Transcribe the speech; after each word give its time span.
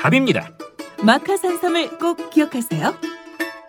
답입니다. 0.00 0.50
마카 1.04 1.36
산삼을 1.36 1.98
꼭 1.98 2.30
기억하세요. 2.30 2.94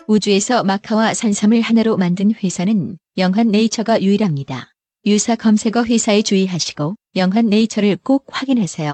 우주에서 0.08 0.64
마카와 0.64 1.14
산삼을 1.14 1.60
하나로 1.60 1.98
만든 1.98 2.32
회사는 2.34 2.98
영한 3.18 3.50
네이처가 3.50 4.02
유일합니다. 4.02 4.72
유사 5.06 5.36
검색어 5.36 5.84
회사에 5.84 6.22
주의하시고 6.22 6.96
영한 7.18 7.48
네이처를 7.48 7.98
꼭 8.02 8.28
확인하세요. 8.32 8.94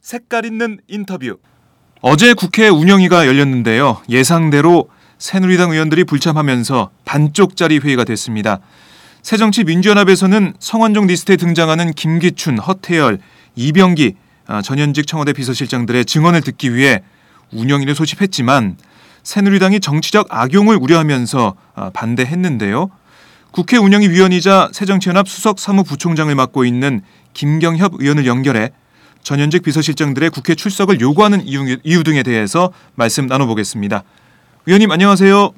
색깔 0.00 0.44
있는 0.46 0.78
인터뷰 0.86 1.38
어제 2.00 2.32
국회 2.34 2.68
운영위가 2.68 3.26
열렸는데요 3.26 4.00
예상대로 4.08 4.88
새누리당 5.18 5.72
의원들이 5.72 6.04
불참하면서 6.04 6.90
반쪽짜리 7.04 7.78
회의가 7.78 8.04
됐습니다 8.04 8.60
새정치민주연합에서는 9.22 10.54
성완종 10.58 11.06
리스트에 11.06 11.36
등장하는 11.36 11.92
김기춘, 11.92 12.58
허태열, 12.58 13.18
이병기 13.56 14.14
아, 14.46 14.62
전현직 14.62 15.06
청와대 15.06 15.32
비서실장들의 15.32 16.06
증언을 16.06 16.40
듣기 16.40 16.74
위해 16.74 17.02
운영위를 17.52 17.94
소집했지만 17.94 18.78
새누리당이 19.22 19.80
정치적 19.80 20.28
악용을 20.30 20.78
우려하면서 20.80 21.54
아, 21.74 21.90
반대했는데요. 21.90 22.88
국회 23.50 23.76
운영위 23.76 24.08
위원이자 24.08 24.70
새정치연합 24.72 25.28
수석 25.28 25.58
사무부총장을 25.58 26.34
맡고 26.34 26.64
있는 26.64 27.02
김경협 27.34 27.94
의원을 27.98 28.26
연결해 28.26 28.70
전현직 29.22 29.62
비서실장들의 29.62 30.30
국회 30.30 30.54
출석을 30.54 31.00
요구하는 31.00 31.42
이유 31.44 32.02
등에 32.04 32.22
대해서 32.22 32.72
말씀 32.94 33.26
나눠보겠습니다. 33.26 34.04
의원님 34.68 34.90
안녕하세요. 34.90 35.54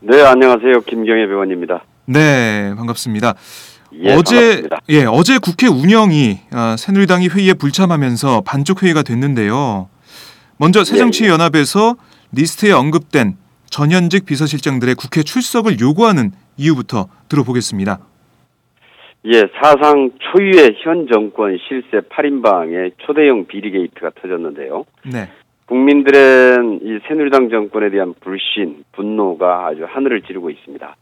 네, 0.00 0.22
안녕하세요. 0.22 0.80
김경혜 0.86 1.24
의원입니다. 1.24 1.84
네, 2.06 2.72
반갑습니다. 2.78 3.34
예, 3.92 4.14
어제 4.14 4.36
반갑습니다. 4.36 4.80
예 4.88 5.04
어제 5.04 5.36
국회 5.36 5.66
운영위 5.66 6.38
아, 6.50 6.74
새누리당이 6.78 7.28
회의에 7.28 7.52
불참하면서 7.52 8.40
반쪽 8.46 8.84
회의가 8.84 9.02
됐는데요. 9.02 9.90
먼저 10.56 10.82
새정치연합에서 10.82 11.96
리스트에 12.34 12.72
언급된 12.72 13.36
전현직 13.66 14.24
비서실장들의 14.24 14.94
국회 14.94 15.22
출석을 15.22 15.78
요구하는 15.78 16.30
이유부터 16.56 17.08
들어보겠습니다. 17.28 17.98
예, 19.26 19.42
사상 19.60 20.10
초유의 20.18 20.78
현 20.82 21.06
정권 21.12 21.58
실세 21.68 22.00
8인방의 22.08 22.92
초대형 22.96 23.46
비리 23.46 23.70
게이트가 23.72 24.12
터졌는데요. 24.22 24.86
네, 25.04 25.28
국민들은 25.72 26.80
이 26.82 26.98
새누리당 27.08 27.48
정권에 27.48 27.88
대한 27.88 28.12
불신, 28.20 28.84
분노가 28.92 29.68
아주 29.68 29.86
하늘을 29.88 30.20
찌르고 30.20 30.50
있습니다. 30.50 30.96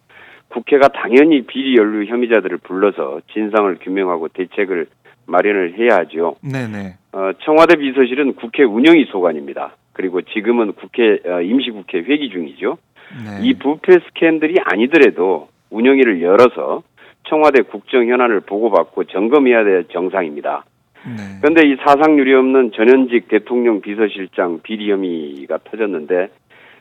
국회가 0.47 0.87
당연히 0.87 1.43
비리 1.43 1.77
연루 1.77 2.05
혐의자들을 2.05 2.59
불러서 2.59 3.21
진상을 3.33 3.79
규명하고 3.81 4.29
대책을 4.29 4.87
마련을 5.27 5.77
해야 5.77 5.97
하죠. 5.99 6.37
네, 6.41 6.69
네, 6.69 6.95
어, 7.13 7.33
청와대 7.41 7.79
비서실은 7.79 8.35
국회 8.35 8.63
운영위 8.63 9.07
소관입니다. 9.07 9.75
그리고 9.93 10.23
지금은 10.23 10.75
국회 10.75 11.19
어, 11.27 11.41
임시국회 11.43 12.03
회기 12.03 12.31
중이죠. 12.31 12.79
네. 13.25 13.49
이 13.49 13.55
부패 13.55 13.99
스캔들이 13.99 14.55
아니더라도 14.65 15.49
운영위를 15.71 16.23
열어서 16.23 16.85
청와대 17.25 17.63
국정 17.63 18.07
현안을 18.07 18.41
보고받고 18.43 19.05
점검해야 19.05 19.65
될 19.65 19.89
정상입니다. 19.89 20.65
네. 21.06 21.38
그런데 21.41 21.66
이 21.66 21.77
사상률이 21.77 22.34
없는 22.34 22.72
전현직 22.75 23.28
대통령 23.28 23.81
비서실장 23.81 24.61
비리 24.62 24.91
혐의가 24.91 25.59
터졌는데 25.65 26.31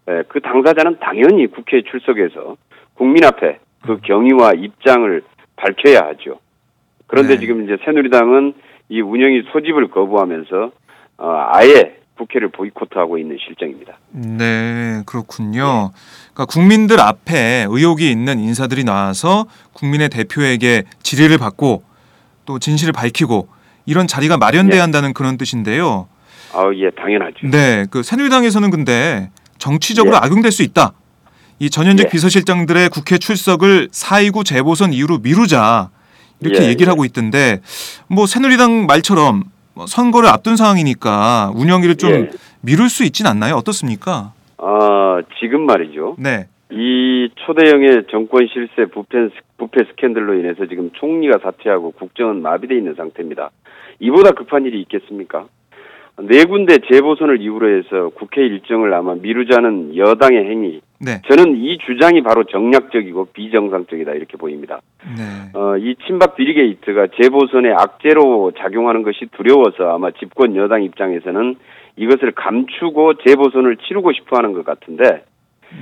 에, 0.08 0.24
그 0.28 0.40
당사자는 0.42 0.98
당연히 1.00 1.48
국회에 1.48 1.82
출석해서 1.90 2.58
국민 2.96 3.24
앞에 3.24 3.60
그 3.82 4.00
경위와 4.02 4.54
입장을 4.54 5.22
밝혀야 5.56 6.00
하죠. 6.10 6.40
그런데 7.08 7.36
네. 7.36 7.40
지금 7.40 7.64
이제 7.64 7.78
새누리당은 7.86 8.54
이 8.90 9.02
운영위 9.02 9.44
소집을 9.52 9.90
거부하면서 9.90 10.72
어, 11.18 11.46
아예 11.52 12.00
국회를 12.18 12.50
보이콧하고 12.50 13.18
있는 13.18 13.38
실정입니다. 13.40 13.98
네, 14.12 15.02
그렇군요. 15.06 15.92
그러니까 16.34 16.46
국민들 16.50 17.00
앞에 17.00 17.66
의혹이 17.70 18.12
있는 18.12 18.40
인사들이 18.40 18.84
나와서 18.84 19.46
국민의 19.74 20.10
대표에게 20.10 20.84
질의를 21.02 21.38
받고 21.38 21.84
또 22.46 22.60
진실을 22.60 22.92
밝히고 22.92 23.48
이런 23.90 24.06
자리가 24.06 24.38
마련돼야 24.38 24.78
예. 24.78 24.82
한다는 24.82 25.14
그런 25.14 25.36
뜻인데요. 25.38 26.08
아, 26.54 26.72
예, 26.76 26.92
당연하죠. 26.92 27.48
네, 27.50 27.86
그 27.90 28.04
새누리당에서는 28.04 28.70
근데 28.70 29.32
정치적으로 29.58 30.16
예. 30.16 30.20
악용될 30.22 30.52
수 30.52 30.62
있다. 30.62 30.94
이 31.58 31.72
전현직 31.72 32.06
예. 32.06 32.10
비서실장들의 32.10 32.90
국회 32.90 33.18
출석을 33.18 33.88
4.29 33.88 34.46
재보선 34.46 34.94
이후로 34.94 35.18
미루자 35.20 35.90
이렇게 36.40 36.66
예, 36.66 36.68
얘기를 36.70 36.86
예. 36.86 36.90
하고 36.92 37.04
있던데 37.04 37.62
뭐 38.08 38.28
새누리당 38.28 38.86
말처럼 38.86 39.46
뭐 39.74 39.88
선거를 39.88 40.30
앞둔 40.30 40.56
상황이니까 40.56 41.52
운영위를 41.56 41.96
좀 41.96 42.12
예. 42.12 42.30
미룰 42.62 42.90
수 42.90 43.04
있진 43.04 43.26
않나요? 43.26 43.56
어떻습니까? 43.56 44.34
아, 44.60 45.22
지금 45.40 45.66
말이죠. 45.66 46.16
네, 46.20 46.46
이 46.72 47.30
초대형의 47.36 48.04
정권 48.12 48.48
실세 48.54 48.86
부패, 48.86 49.30
부패 49.58 49.84
스캔들로 49.86 50.36
인해서 50.36 50.68
지금 50.68 50.92
총리가 50.94 51.40
사퇴하고 51.42 51.92
국정은 51.92 52.44
마비돼 52.44 52.76
있는 52.76 52.94
상태입니다. 52.94 53.50
이보다 54.00 54.32
급한 54.32 54.66
일이 54.66 54.82
있겠습니까? 54.82 55.48
네 56.22 56.44
군데 56.44 56.80
재보선을 56.92 57.42
이유로 57.42 57.78
해서 57.78 58.10
국회 58.10 58.42
일정을 58.42 58.94
아마 58.94 59.16
미루자는 59.16 59.96
여당의 59.96 60.50
행위. 60.50 60.82
네, 61.00 61.22
저는 61.30 61.56
이 61.56 61.78
주장이 61.78 62.22
바로 62.24 62.44
정략적이고 62.44 63.30
비정상적이다 63.32 64.12
이렇게 64.12 64.36
보입니다. 64.36 64.82
네, 65.18 65.58
어, 65.58 65.78
이 65.78 65.96
친박 66.06 66.36
비리 66.36 66.54
게이트가 66.54 67.08
재보선의 67.22 67.74
악재로 67.74 68.52
작용하는 68.58 69.04
것이 69.04 69.28
두려워서 69.38 69.96
아마 69.96 70.12
집권 70.12 70.58
여당 70.58 70.84
입장에서는 70.84 71.56
이것을 71.96 72.34
감추고 72.34 73.14
재보선을 73.26 73.78
치르고 73.78 74.12
싶어 74.12 74.38
하는 74.38 74.52
것 74.52 74.66
같은데 74.66 75.24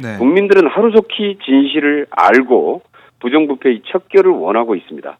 네, 0.02 0.18
국민들은 0.20 0.68
하루속히 0.68 1.40
진실을 1.44 2.06
알고 2.12 2.84
부정부패의 3.22 3.82
척결을 3.88 4.32
원하고 4.32 4.76
있습니다. 4.76 5.18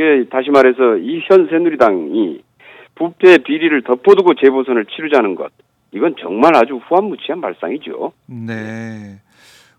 그 0.00 0.24
다시 0.30 0.48
말해서 0.50 0.96
이 0.96 1.20
현 1.28 1.46
새누리당이 1.50 2.40
부패 2.94 3.36
비리를 3.36 3.82
덮어두고 3.82 4.32
재보선을 4.34 4.86
치르자는 4.86 5.34
것 5.34 5.50
이건 5.92 6.14
정말 6.18 6.56
아주 6.56 6.76
후한무치한 6.88 7.42
발상이죠. 7.42 8.10
네, 8.26 9.18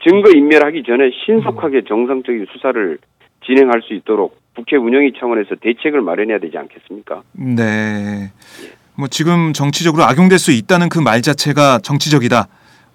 증거 0.06 0.30
인멸하기 0.30 0.84
전에 0.86 1.10
신속하게 1.26 1.86
정상적인 1.88 2.46
수사를 2.54 3.00
진행할 3.48 3.82
수 3.82 3.96
있도록 3.96 4.38
국회 4.56 4.76
운영위 4.76 5.14
차원에서 5.20 5.56
대책을 5.56 6.02
마련해야 6.02 6.38
되지 6.38 6.56
않겠습니까? 6.56 7.24
네. 7.34 8.30
뭐 8.96 9.08
지금 9.08 9.54
정치적으로 9.54 10.04
악용될 10.04 10.38
수 10.38 10.52
있다는 10.52 10.90
그 10.90 11.02
말 11.02 11.24
자체가 11.24 11.80
정치적이다. 11.80 12.48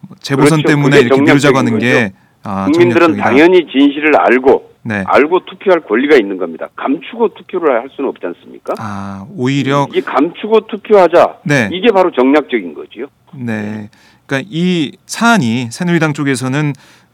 뭐 0.08 0.16
재보선 0.20 0.62
그렇죠. 0.62 0.76
때문에 0.76 1.00
이렇게 1.00 1.20
미루자고 1.22 1.58
하는 1.58 1.80
게 1.80 2.12
아, 2.44 2.66
국민들은 2.66 3.16
정략적이다. 3.16 3.24
당연히 3.24 3.66
진실을 3.66 4.12
알고 4.16 4.75
네. 4.86 5.04
알고 5.06 5.44
투표할 5.46 5.80
권리가 5.80 6.16
있는 6.16 6.36
겁니다. 6.38 6.68
감추고 6.76 7.34
투표를 7.34 7.80
할 7.80 7.88
수는 7.94 8.10
없지 8.10 8.26
않습니까? 8.26 8.74
아, 8.78 9.26
오히려 9.34 9.88
이 9.92 10.00
감추고 10.00 10.66
투표하자. 10.68 11.38
네. 11.44 11.68
이게 11.72 11.90
바로 11.92 12.10
정략적인 12.12 12.74
거지요. 12.74 13.06
네. 13.34 13.90
그러니까 14.26 14.48
이 14.50 14.92
사안이 15.06 15.68
새누리당 15.70 16.12
쪽에서는 16.12 16.72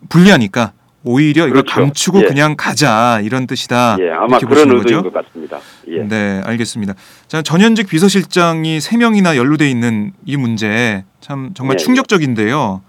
불리하니까 0.08 0.72
오히려 1.04 1.48
이걸 1.48 1.62
그렇죠. 1.62 1.80
감추고 1.80 2.20
예. 2.22 2.26
그냥 2.26 2.54
가자 2.56 3.20
이런 3.24 3.46
뜻이다. 3.46 3.96
예, 4.00 4.10
아마 4.10 4.38
이렇게 4.38 4.46
그런 4.46 4.69
의도인 4.76 5.02
거죠? 5.02 5.10
것 5.10 5.26
같습니다. 5.26 5.58
예. 5.88 6.02
네, 6.04 6.40
알겠습니다. 6.44 6.94
자, 7.26 7.42
전현직 7.42 7.88
비서실장이 7.88 8.80
세 8.80 8.96
명이나 8.96 9.36
연루돼 9.36 9.69
있는 9.69 10.12
이 10.24 10.36
문제 10.36 11.04
참 11.20 11.50
정말 11.54 11.74
예, 11.74 11.80
예. 11.80 11.84
충격적인데요. 11.84 12.82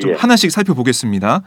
좀 0.00 0.10
예. 0.12 0.14
하나씩 0.14 0.50
살펴보겠습니다. 0.50 1.42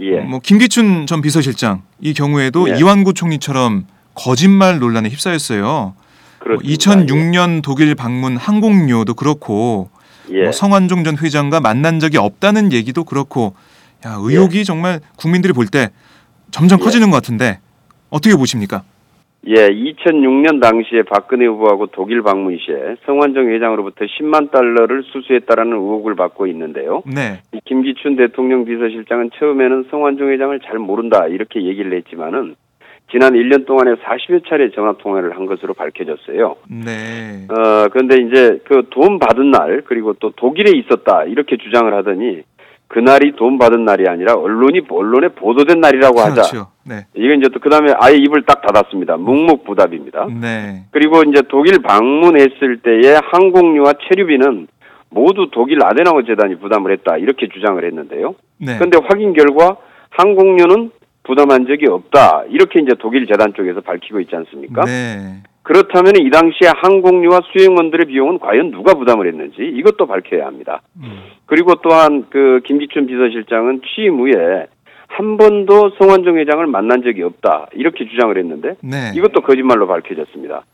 예. 0.00 0.20
뭐 0.20 0.40
김기춘 0.40 1.06
전 1.06 1.20
비서실장 1.20 1.82
이 2.00 2.14
경우에도 2.14 2.68
예. 2.70 2.78
이완구 2.78 3.14
총리처럼 3.14 3.86
거짓말 4.14 4.78
논란에 4.78 5.08
휩싸였어요. 5.08 5.62
뭐 5.64 5.94
그렇습니다. 6.38 6.74
2006년 6.74 7.62
독일 7.62 7.94
방문 7.94 8.36
항공료도 8.36 9.14
그렇고 9.14 9.90
예. 10.30 10.44
뭐 10.44 10.52
성완종 10.52 11.04
전 11.04 11.16
회장과 11.18 11.60
만난 11.60 12.00
적이 12.00 12.18
없다는 12.18 12.72
얘기도 12.72 13.04
그렇고 13.04 13.54
야, 14.04 14.16
의혹이 14.18 14.64
정말 14.64 15.00
국민들이 15.16 15.52
볼 15.52 15.66
때 15.68 15.90
점점 16.50 16.80
예. 16.80 16.84
커지는 16.84 17.10
것 17.10 17.16
같은데 17.16 17.60
어떻게 18.10 18.34
보십니까? 18.34 18.82
예, 19.48 19.68
2006년 19.68 20.60
당시에 20.60 21.02
박근혜 21.02 21.46
후보하고 21.46 21.86
독일 21.86 22.22
방문 22.22 22.56
시에 22.58 22.96
성완종 23.06 23.48
회장으로부터 23.50 24.04
10만 24.04 24.52
달러를 24.52 25.02
수수했다라는 25.04 25.72
의혹을 25.72 26.14
받고 26.14 26.46
있는데요. 26.46 27.02
네. 27.06 27.40
이 27.52 27.58
김기춘 27.64 28.16
대통령 28.16 28.64
비서실장은 28.64 29.30
처음에는 29.38 29.86
성완종 29.90 30.30
회장을 30.30 30.60
잘 30.60 30.78
모른다 30.78 31.26
이렇게 31.26 31.62
얘기를 31.64 31.92
했지만은 31.96 32.54
지난 33.10 33.32
1년 33.34 33.66
동안에 33.66 33.94
40여 33.96 34.48
차례 34.48 34.70
전화 34.70 34.92
통화를 34.92 35.36
한 35.36 35.46
것으로 35.46 35.74
밝혀졌어요. 35.74 36.56
네. 36.70 37.46
어, 37.50 37.88
그런데 37.90 38.22
이제 38.22 38.60
그 38.64 38.82
돈 38.90 39.18
받은 39.18 39.50
날 39.50 39.82
그리고 39.84 40.12
또 40.14 40.30
독일에 40.30 40.70
있었다 40.70 41.24
이렇게 41.24 41.56
주장을 41.56 41.92
하더니 41.92 42.42
그날이 42.92 43.32
돈 43.36 43.58
받은 43.58 43.86
날이 43.86 44.06
아니라 44.06 44.34
언론이 44.34 44.82
언론에 44.90 45.28
보도된 45.28 45.80
날이라고 45.80 46.20
하자. 46.20 46.42
그렇죠. 46.42 46.66
네. 46.84 47.06
이건 47.14 47.38
이제 47.38 47.48
또 47.48 47.58
그다음에 47.58 47.94
아예 47.98 48.16
입을 48.16 48.42
딱 48.42 48.60
닫았습니다. 48.60 49.16
묵묵부답입니다. 49.16 50.26
네. 50.40 50.84
그리고 50.90 51.22
이제 51.22 51.40
독일 51.48 51.80
방문했을 51.80 52.80
때의 52.82 53.18
항공료와 53.24 53.94
체류비는 54.06 54.68
모두 55.08 55.48
독일 55.50 55.82
아데나우 55.82 56.22
재단이 56.24 56.56
부담을 56.56 56.92
했다 56.92 57.16
이렇게 57.16 57.48
주장을 57.48 57.82
했는데요. 57.82 58.34
네. 58.58 58.76
그런데 58.76 58.98
확인 59.08 59.32
결과 59.32 59.76
항공료는 60.10 60.90
부담한 61.22 61.66
적이 61.66 61.86
없다 61.88 62.44
이렇게 62.50 62.80
이제 62.80 62.92
독일 62.98 63.26
재단 63.26 63.54
쪽에서 63.54 63.80
밝히고 63.80 64.20
있지 64.20 64.36
않습니까? 64.36 64.84
네. 64.84 65.42
그렇다면 65.62 66.16
이 66.16 66.30
당시에 66.30 66.70
항공료와 66.74 67.40
수행원들의 67.52 68.06
비용은 68.06 68.38
과연 68.40 68.72
누가 68.72 68.94
부담을 68.94 69.28
했는지 69.28 69.62
이것도 69.62 70.06
밝혀야 70.06 70.46
합니다. 70.46 70.82
음. 70.96 71.22
그리고 71.46 71.76
또한 71.76 72.26
그 72.30 72.60
김기춘 72.64 73.06
비서실장은 73.06 73.82
취임 73.94 74.18
후에 74.18 74.66
한 75.06 75.36
번도 75.36 75.90
성완종 75.98 76.38
회장을 76.38 76.66
만난 76.66 77.02
적이 77.02 77.22
없다 77.24 77.66
이렇게 77.74 78.08
주장을 78.08 78.36
했는데 78.36 78.74
네. 78.82 79.12
이것도 79.14 79.42
거짓말로 79.42 79.86
밝혀졌습니다. 79.86 80.64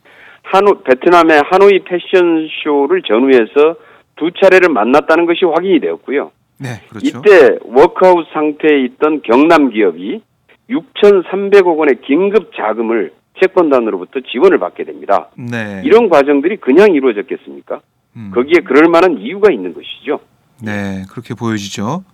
하노 0.44 0.82
베트남의 0.82 1.42
하노이 1.44 1.80
패션 1.80 2.48
쇼를 2.62 3.02
전후해서 3.02 3.76
두 4.16 4.30
차례를 4.32 4.68
만났다는 4.70 5.26
것이 5.26 5.44
확인이 5.44 5.80
되었고요. 5.80 6.30
네. 6.60 6.68
그렇죠. 6.88 7.18
이때 7.18 7.58
워크아웃 7.64 8.26
상태에 8.32 8.84
있던 8.84 9.22
경남 9.22 9.70
기업이 9.70 10.22
6,300억 10.70 11.76
원의 11.76 12.00
긴급 12.02 12.52
자금을 12.54 13.12
채권단으로부터 13.40 14.20
지원을 14.30 14.58
받게 14.58 14.84
됩니다. 14.84 15.28
네. 15.36 15.82
이런 15.84 16.08
과정들이 16.08 16.58
그냥 16.58 16.92
이루어졌겠습니까? 16.92 17.80
음. 18.16 18.30
거기에 18.34 18.60
그럴 18.64 18.88
만한 18.88 19.18
이유가 19.18 19.52
있는 19.52 19.74
것이죠. 19.74 20.20
네. 20.62 21.04
그렇게 21.10 21.34
보여지죠. 21.34 22.04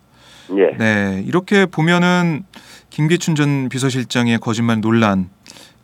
예. 0.57 0.77
네. 0.77 1.23
이렇게 1.27 1.67
보면은 1.67 2.45
김기춘 2.91 3.35
전 3.35 3.69
비서실장의 3.69 4.39
거짓말 4.39 4.81
논란 4.81 5.31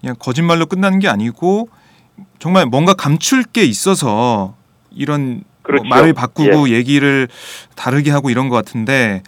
그냥 0.00 0.16
거짓말로 0.18 0.66
끝나는 0.66 0.98
게 0.98 1.08
아니고 1.08 1.68
정말 2.38 2.66
뭔가 2.66 2.94
감출 2.94 3.42
게 3.42 3.64
있어서 3.64 4.54
이런 4.90 5.34
뭐 5.34 5.42
그렇죠. 5.62 5.84
말을 5.84 6.12
바꾸고 6.12 6.70
얘기를 6.70 7.28
다르게 7.76 8.10
하고 8.10 8.30
이런 8.30 8.48
것 8.48 8.56
같은데 8.56 9.22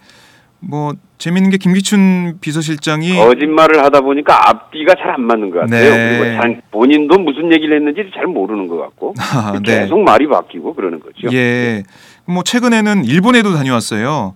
뭐 0.59 0.93
재밌는 1.23 1.51
게 1.51 1.57
김기춘 1.57 2.39
비서실장이 2.41 3.15
거짓말을 3.15 3.81
하다 3.81 4.01
보니까 4.01 4.49
앞뒤가 4.49 4.93
잘 4.95 5.13
안 5.13 5.21
맞는 5.21 5.51
것 5.51 5.59
같아요. 5.59 5.95
네. 5.95 6.19
그리고 6.19 6.41
잘 6.41 6.61
본인도 6.71 7.19
무슨 7.19 7.53
얘기를 7.53 7.77
했는지 7.77 8.11
잘 8.15 8.25
모르는 8.25 8.67
것 8.67 8.77
같고 8.77 9.13
아, 9.21 9.53
네. 9.63 9.81
계속 9.81 9.99
말이 10.01 10.27
바뀌고 10.27 10.73
그러는 10.73 10.99
거죠. 10.99 11.33
예. 11.33 11.83
뭐 12.25 12.43
최근에는 12.43 13.05
일본에도 13.05 13.53
다녀왔어요. 13.53 14.33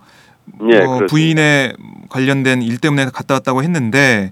예, 0.61 0.79
뭐 0.79 0.99
그렇습니다. 0.99 1.05
부인에 1.07 1.73
관련된 2.09 2.61
일 2.61 2.77
때문에 2.77 3.05
갔다 3.13 3.33
왔다고 3.33 3.63
했는데 3.63 4.31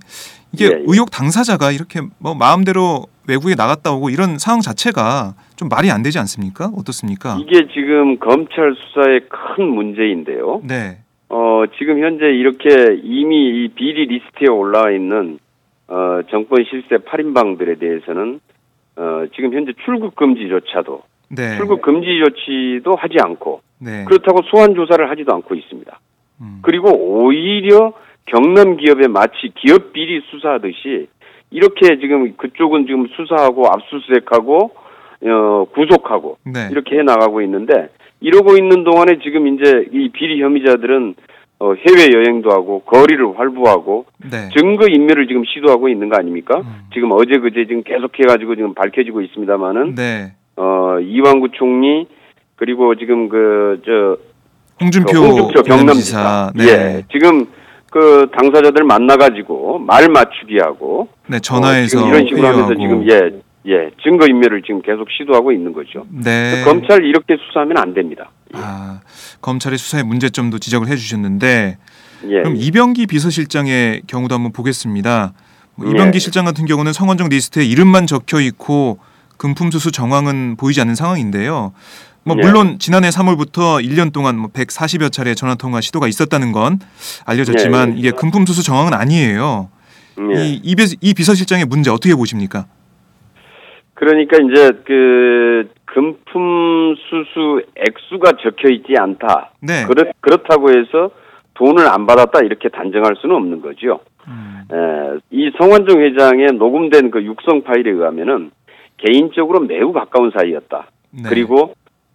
이게 0.53 0.65
예, 0.65 0.69
예. 0.69 0.83
의혹 0.85 1.11
당사자가 1.11 1.71
이렇게 1.71 2.01
뭐 2.19 2.35
마음대로 2.35 3.03
외국에 3.27 3.55
나갔다 3.55 3.91
오고 3.91 4.11
이런 4.11 4.37
상황 4.37 4.61
자체가 4.61 5.33
좀 5.57 5.67
말이 5.67 5.89
안 5.91 6.03
되지 6.03 6.19
않습니까? 6.19 6.71
어떻습니까? 6.77 7.37
이게 7.41 7.67
지금 7.73 8.17
검찰 8.19 8.75
수사의 8.75 9.21
큰 9.29 9.65
문제인데요. 9.65 10.61
네. 10.63 10.99
어, 11.29 11.63
지금 11.77 12.03
현재 12.03 12.25
이렇게 12.25 12.99
이미 13.03 13.63
이 13.65 13.67
비리 13.69 14.05
리스트에 14.05 14.47
올라와 14.49 14.91
있는 14.91 15.39
어, 15.87 16.21
정권 16.29 16.63
실세 16.65 16.97
8인방들에 16.97 17.79
대해서는 17.79 18.39
어, 18.97 19.25
지금 19.35 19.53
현재 19.53 19.73
출국 19.83 20.15
금지조차도 20.15 21.03
네. 21.29 21.57
출국 21.57 21.81
금지 21.81 22.07
조치도 22.23 22.95
하지 22.95 23.17
않고 23.19 23.61
네. 23.79 24.05
그렇다고 24.05 24.41
소환 24.43 24.75
조사를 24.75 25.09
하지도 25.09 25.33
않고 25.35 25.55
있습니다. 25.55 25.99
음. 26.41 26.59
그리고 26.61 26.89
오히려 26.91 27.93
경남 28.25 28.77
기업에 28.77 29.07
마치 29.07 29.51
기업 29.55 29.93
비리 29.93 30.21
수사하듯이 30.29 31.07
이렇게 31.51 31.99
지금 31.99 32.35
그쪽은 32.37 32.85
지금 32.85 33.07
수사하고 33.07 33.67
압수수색하고 33.67 34.71
어, 35.21 35.65
구속하고 35.73 36.37
네. 36.45 36.69
이렇게 36.71 36.97
해 36.97 37.03
나가고 37.03 37.41
있는데 37.41 37.89
이러고 38.21 38.57
있는 38.57 38.83
동안에 38.83 39.19
지금 39.23 39.47
이제 39.47 39.85
이 39.91 40.09
비리 40.09 40.41
혐의자들은 40.41 41.15
어, 41.59 41.73
해외 41.73 42.11
여행도 42.13 42.51
하고 42.51 42.81
거리를 42.81 43.39
활보하고 43.39 44.05
네. 44.29 44.49
증거 44.57 44.87
인멸을 44.87 45.27
지금 45.27 45.43
시도하고 45.45 45.87
있는 45.87 46.09
거 46.09 46.17
아닙니까? 46.17 46.57
음. 46.59 46.89
지금 46.93 47.11
어제 47.13 47.37
그제 47.37 47.65
지금 47.67 47.81
계속해 47.83 48.23
가지고 48.27 48.55
지금 48.55 48.73
밝혀지고 48.73 49.21
있습니다만은 49.21 49.95
네. 49.95 50.33
어 50.57 50.97
이완구 50.99 51.49
총리 51.53 52.07
그리고 52.57 52.95
지금 52.95 53.29
그저 53.29 54.17
홍준표, 54.81 55.17
홍준표 55.17 55.61
경남지사. 55.63 56.51
네. 56.55 56.63
예 56.65 57.03
지금 57.11 57.45
그 57.89 58.27
당사자들 58.33 58.83
만나 58.83 59.15
가지고 59.15 59.79
말 59.79 60.09
맞추기 60.09 60.59
하고 60.59 61.07
네. 61.27 61.39
전화해서 61.39 62.03
어, 62.03 62.07
이런 62.09 62.27
식으로 62.27 62.47
하면서 62.47 62.73
회유하고. 62.73 63.05
지금 63.05 63.09
예 63.09 63.41
예, 63.67 63.89
증거 64.03 64.27
인멸을 64.27 64.61
지금 64.61 64.81
계속 64.81 65.07
시도하고 65.09 65.51
있는 65.51 65.73
거죠. 65.73 66.05
네. 66.09 66.61
검찰 66.63 67.03
이렇게 67.03 67.35
수사하면 67.47 67.77
안 67.77 67.93
됩니다. 67.93 68.29
아, 68.53 69.01
검찰의 69.41 69.77
수사의 69.77 70.03
문제점도 70.03 70.59
지적을 70.59 70.87
해 70.87 70.95
주셨는데 70.95 71.77
예. 72.29 72.41
그럼 72.41 72.55
이병기 72.55 73.07
비서실장의 73.07 74.03
경우도 74.07 74.35
한번 74.35 74.51
보겠습니다. 74.51 75.33
뭐 75.75 75.87
예. 75.87 75.91
이병기 75.91 76.19
실장 76.19 76.45
같은 76.45 76.65
경우는 76.65 76.93
성완종 76.93 77.29
리스트에 77.29 77.65
이름만 77.65 78.07
적혀 78.07 78.39
있고 78.41 78.99
금품 79.37 79.71
수수 79.71 79.91
정황은 79.91 80.57
보이지 80.57 80.79
않는 80.81 80.95
상황인데요. 80.95 81.73
뭐 82.23 82.35
예. 82.37 82.41
물론 82.41 82.77
지난해 82.79 83.09
3월부터 83.09 83.83
1년 83.83 84.13
동안 84.13 84.37
뭐 84.37 84.49
140여 84.51 85.11
차례 85.11 85.33
전화 85.35 85.55
통화 85.55 85.81
시도가 85.81 86.07
있었다는 86.07 86.51
건 86.51 86.79
알려졌지만 87.25 87.89
예, 87.89 87.95
예. 87.95 87.99
이게 87.99 88.11
금품 88.11 88.45
수수 88.45 88.63
정황은 88.63 88.93
아니에요. 88.93 89.69
예. 90.35 90.45
이, 90.45 90.61
이, 90.63 90.75
비, 90.75 90.95
이 91.01 91.13
비서실장의 91.13 91.65
문제 91.65 91.89
어떻게 91.91 92.15
보십니까? 92.15 92.67
그러니까 93.95 94.37
이제 94.37 94.71
그 94.85 95.69
금품 95.85 96.95
수수 96.97 97.63
액수가 97.75 98.33
적혀 98.43 98.69
있지 98.69 98.93
않다. 98.97 99.51
네. 99.61 99.85
그렇, 99.87 100.11
그렇다고 100.19 100.69
해서 100.69 101.11
돈을 101.55 101.87
안 101.87 102.05
받았다 102.05 102.41
이렇게 102.41 102.69
단정할 102.69 103.15
수는 103.15 103.35
없는 103.35 103.61
거죠. 103.61 104.01
음, 104.27 104.63
에, 104.71 105.19
이 105.31 105.51
성완종 105.57 106.01
회장의 106.01 106.47
녹음된 106.57 107.11
그 107.11 107.23
육성 107.23 107.63
파일에 107.63 107.91
의하면은 107.91 108.51
개인적으로 108.97 109.61
매우 109.61 109.93
가까운 109.93 110.31
사이였다. 110.37 110.87
네. 111.11 111.23
그리고 111.29 111.73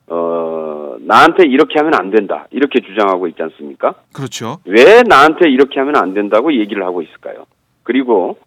어 0.08 0.96
나한테 1.00 1.46
이렇게 1.46 1.78
하면 1.78 1.94
안 1.94 2.10
된다 2.10 2.46
이렇게 2.50 2.80
주장하고 2.80 3.28
있지 3.28 3.42
않습니까? 3.42 3.94
그렇죠. 4.12 4.58
왜 4.66 5.02
나한테 5.08 5.48
이렇게 5.48 5.78
하면 5.78 5.96
안 5.96 6.12
된다고 6.12 6.52
얘기를 6.52 6.84
하고 6.84 7.00
있을까요? 7.00 7.46
그리고 7.84 8.38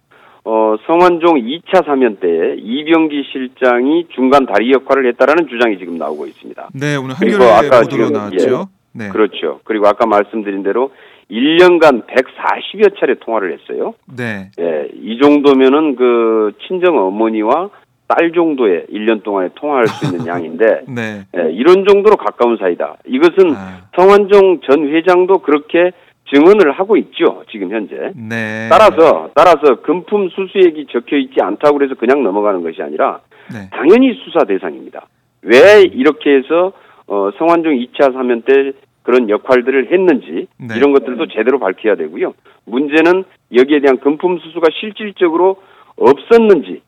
어, 0.45 0.75
성완종 0.85 1.35
2차 1.35 1.85
사면 1.85 2.17
때 2.17 2.55
이병기 2.57 3.23
실장이 3.31 4.07
중간 4.13 4.45
다리 4.45 4.71
역할을 4.73 5.07
했다라는 5.07 5.47
주장이 5.47 5.77
지금 5.77 5.97
나오고 5.97 6.25
있습니다. 6.27 6.69
네, 6.73 6.95
오늘 6.97 7.15
한겨레 7.15 7.45
아까 7.45 7.81
보도로 7.81 8.07
지금, 8.07 8.13
나왔죠. 8.13 8.67
네. 8.93 9.09
그렇죠. 9.09 9.61
그리고 9.63 9.87
아까 9.87 10.05
말씀드린 10.05 10.63
대로 10.63 10.91
1년간 11.31 12.05
140여 12.05 12.99
차례 12.99 13.15
통화를 13.15 13.57
했어요. 13.57 13.93
네. 14.05 14.51
예, 14.59 14.89
이 15.01 15.17
정도면은 15.21 15.95
그 15.95 16.51
친정 16.67 16.97
어머니와 16.97 17.69
딸 18.07 18.33
정도의 18.33 18.85
1년 18.91 19.23
동안에 19.23 19.49
통화할 19.55 19.87
수 19.87 20.05
있는 20.05 20.27
양인데 20.27 20.65
네. 20.93 21.23
예, 21.37 21.51
이런 21.53 21.85
정도로 21.87 22.17
가까운 22.17 22.57
사이다. 22.57 22.97
이것은 23.07 23.55
아, 23.55 23.83
성완종 23.95 24.59
전 24.69 24.89
회장도 24.89 25.39
그렇게 25.39 25.91
증언을 26.31 26.71
하고 26.71 26.97
있죠. 26.97 27.43
지금 27.51 27.71
현재. 27.71 28.11
네. 28.15 28.69
따라서 28.69 29.29
따라서 29.35 29.81
금품 29.81 30.29
수수액이 30.29 30.87
적혀 30.91 31.17
있지 31.17 31.35
않다고 31.41 31.77
그래서 31.77 31.95
그냥 31.95 32.23
넘어가는 32.23 32.63
것이 32.63 32.81
아니라 32.81 33.19
네. 33.51 33.69
당연히 33.71 34.13
수사 34.23 34.45
대상입니다. 34.45 35.07
왜 35.41 35.83
이렇게 35.91 36.37
해서 36.37 36.71
어, 37.07 37.29
성완종 37.37 37.73
2차 37.73 38.13
사면 38.13 38.41
때 38.43 38.71
그런 39.03 39.29
역할들을 39.29 39.91
했는지 39.91 40.47
네. 40.57 40.77
이런 40.77 40.93
것들도 40.93 41.27
제대로 41.27 41.59
밝혀야 41.59 41.95
되고요. 41.95 42.33
문제는 42.65 43.25
여기에 43.53 43.81
대한 43.81 43.97
금품 43.97 44.39
수수가 44.39 44.67
실질적으로 44.79 45.57
없었는지 45.97 46.81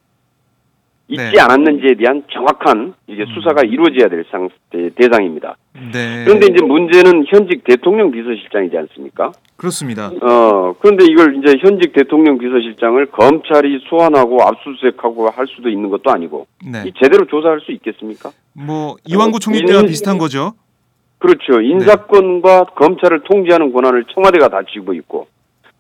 있지 1.07 1.21
네. 1.33 1.39
않았는지에 1.39 1.95
대한 1.95 2.23
정확한 2.31 2.93
이제 3.07 3.25
수사가 3.33 3.61
이루어져야 3.61 4.09
될 4.09 4.25
상, 4.31 4.49
대, 4.71 4.89
대상입니다. 4.95 5.55
네. 5.93 6.23
그런데 6.25 6.47
이제 6.47 6.65
문제는 6.65 7.25
현직 7.27 7.63
대통령 7.63 8.09
비서실장이지 8.11 8.75
않습니까? 8.77 9.31
그렇습니다. 9.55 10.07
어, 10.21 10.73
그런데 10.79 11.05
이걸 11.05 11.35
이제 11.37 11.57
현직 11.61 11.93
대통령 11.93 12.37
비서실장을 12.39 13.05
검찰이 13.11 13.81
소환하고 13.87 14.41
압수수색하고 14.41 15.29
할 15.29 15.45
수도 15.47 15.69
있는 15.69 15.89
것도 15.89 16.09
아니고 16.11 16.47
네. 16.65 16.83
이 16.87 16.93
제대로 17.01 17.25
조사할 17.25 17.61
수 17.61 17.71
있겠습니까? 17.73 18.31
뭐 18.53 18.95
이완구 19.05 19.35
어, 19.35 19.39
총리 19.39 19.63
때와 19.63 19.81
인- 19.81 19.87
비슷한 19.87 20.17
거죠. 20.17 20.53
그렇죠. 21.19 21.61
인사권과 21.61 22.65
검찰을 22.75 23.21
통제하는 23.21 23.71
권한을 23.71 24.05
청와대가 24.13 24.49
다 24.49 24.59
쥐고 24.73 24.93
있고 24.95 25.27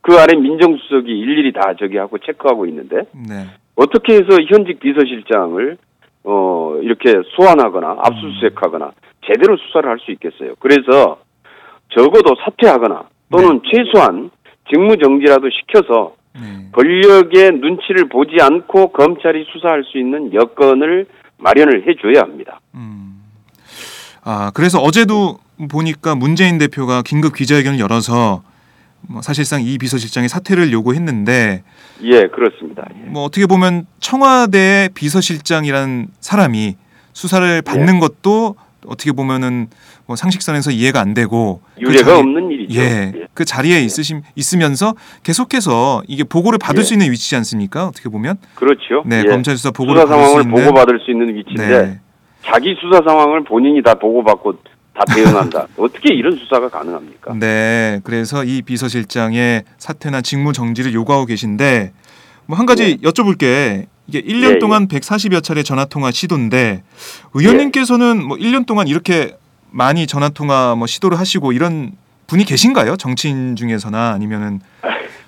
그 0.01 0.15
아래 0.17 0.37
민정수석이 0.37 1.09
일일이 1.09 1.51
다 1.51 1.73
저기 1.79 1.97
하고 1.97 2.17
체크하고 2.19 2.67
있는데 2.67 2.97
네. 3.27 3.47
어떻게 3.75 4.13
해서 4.13 4.27
현직 4.49 4.79
비서실장을 4.79 5.77
어 6.23 6.77
이렇게 6.81 7.13
소환하거나 7.35 7.97
압수수색하거나 7.99 8.91
제대로 9.27 9.57
수사를 9.57 9.89
할 9.89 9.99
수 9.99 10.11
있겠어요. 10.11 10.55
그래서 10.59 11.19
적어도 11.89 12.35
사퇴하거나 12.43 13.03
또는 13.31 13.61
최소한 13.71 14.31
직무 14.69 14.97
정지라도 14.97 15.49
시켜서 15.49 16.15
네. 16.33 16.69
권력의 16.71 17.51
눈치를 17.59 18.09
보지 18.09 18.37
않고 18.41 18.87
검찰이 18.91 19.45
수사할 19.51 19.83
수 19.83 19.97
있는 19.97 20.33
여건을 20.33 21.07
마련을 21.37 21.87
해줘야 21.87 22.21
합니다. 22.21 22.59
음. 22.73 23.21
아, 24.23 24.51
그래서 24.53 24.79
어제도 24.79 25.37
보니까 25.71 26.15
문재인 26.15 26.57
대표가 26.57 27.01
긴급 27.03 27.35
기자회견을 27.35 27.79
열어서 27.79 28.41
뭐 29.07 29.21
사실상 29.21 29.61
이 29.61 29.77
비서실장의 29.77 30.29
사퇴를 30.29 30.71
요구했는데 30.71 31.63
예, 32.03 32.27
그렇습니다. 32.27 32.85
예. 32.95 33.09
뭐 33.09 33.23
어떻게 33.23 33.45
보면 33.45 33.85
청와대 33.99 34.89
비서실장이라는 34.93 36.07
사람이 36.19 36.75
수사를 37.13 37.61
받는 37.61 37.99
것도 37.99 38.55
어떻게 38.87 39.11
보면은 39.11 39.67
뭐 40.05 40.15
상식선에서 40.15 40.69
이해가 40.71 40.99
안 41.01 41.13
되고 41.15 41.61
그 41.75 41.81
유례가 41.81 42.05
자리- 42.11 42.19
없는 42.19 42.51
일이죠. 42.51 42.79
예, 42.79 43.11
예. 43.15 43.27
그 43.33 43.43
자리에 43.45 43.81
있으심 43.81 44.21
있으면서 44.35 44.93
계속해서 45.23 46.03
이게 46.07 46.23
보고를 46.23 46.59
받을 46.59 46.81
예. 46.81 46.83
수 46.83 46.93
있는 46.93 47.11
위치지 47.11 47.35
않습니까? 47.37 47.87
어떻게 47.87 48.09
보면 48.09 48.37
그렇죠. 48.55 49.03
네 49.05 49.23
예. 49.25 49.29
검찰 49.29 49.57
수사 49.57 49.71
보고를 49.71 50.01
수사 50.01 50.09
받을 50.15 50.23
수 50.25 50.31
상황을 50.33 50.43
있는 50.51 50.63
보고 50.65 50.75
받을 50.75 50.99
수 50.99 51.11
있는 51.11 51.35
위치인데 51.35 51.67
네. 51.67 51.99
자기 52.45 52.75
수사 52.79 53.01
상황을 53.03 53.43
본인이 53.43 53.81
다 53.81 53.95
보고받고 53.95 54.59
다 54.95 55.03
대응한다. 55.13 55.67
어떻게 55.77 56.13
이런 56.13 56.35
수사가 56.37 56.69
가능합니까? 56.69 57.33
네, 57.39 57.99
그래서 58.03 58.43
이 58.43 58.61
비서실장의 58.61 59.63
사퇴나 59.77 60.21
직무 60.21 60.53
정지를 60.53 60.93
요구하고 60.93 61.25
계신데 61.25 61.91
뭐 62.47 62.57
한 62.57 62.65
가지 62.65 62.97
여쭤볼 62.97 63.37
게. 63.37 63.87
이게 64.07 64.21
1년 64.21 64.41
네. 64.49 64.53
예, 64.57 64.59
동안 64.59 64.87
140여 64.87 65.41
차례 65.41 65.63
전화 65.63 65.83
통화 65.85 66.11
시도인데 66.11 66.83
의원님께서는 67.33 68.23
뭐 68.23 68.37
1년 68.37 68.67
동안 68.67 68.87
이렇게 68.87 69.35
많이 69.71 70.05
전화 70.05 70.29
통화 70.29 70.75
뭐 70.75 70.85
시도를 70.85 71.17
하시고 71.19 71.53
이런 71.53 71.93
분이 72.27 72.45
계신가요? 72.45 72.97
정치인 72.97 73.55
중에서나 73.55 74.11
아니면은 74.11 74.59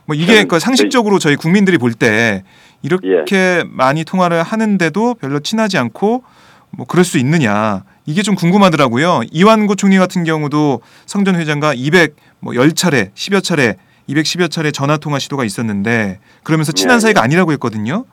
뭐 0.06 0.16
이게 0.16 0.28
저는 0.28 0.48
그 0.48 0.60
상식적으로 0.60 1.18
저희 1.18 1.36
국민들이 1.36 1.80
볼 1.80 1.94
때 1.96 2.44
이렇게 2.84 3.26
예. 3.34 3.64
많이 3.68 4.04
통화를 4.04 4.44
하는데도 4.44 5.16
별로 5.16 5.40
친하지 5.40 5.80
않고 5.80 6.24
뭐 6.70 6.86
그럴 6.86 7.04
수 7.04 7.18
있느냐 7.18 7.84
이게 8.08 8.22
좀 8.24 8.36
궁금하더라고요. 8.36 9.22
이완구 9.32 9.76
총리 9.76 9.98
같은 9.98 10.24
경우도 10.24 10.82
성 11.06 11.24
전 11.28 11.36
회장과 11.36 11.74
200 11.76 12.16
뭐 12.40 12.54
10차례, 12.54 13.12
10여 13.14 13.44
차례, 13.44 13.76
210여 14.08 14.50
차례 14.50 14.72
전화 14.72 14.96
통화 14.98 15.20
시도가 15.20 15.44
있었는데 15.44 16.20
그러면서 16.44 16.72
친한 16.72 16.96
예, 16.96 17.00
사이가 17.02 17.22
아니라고 17.22 17.52
했거든요. 17.54 18.06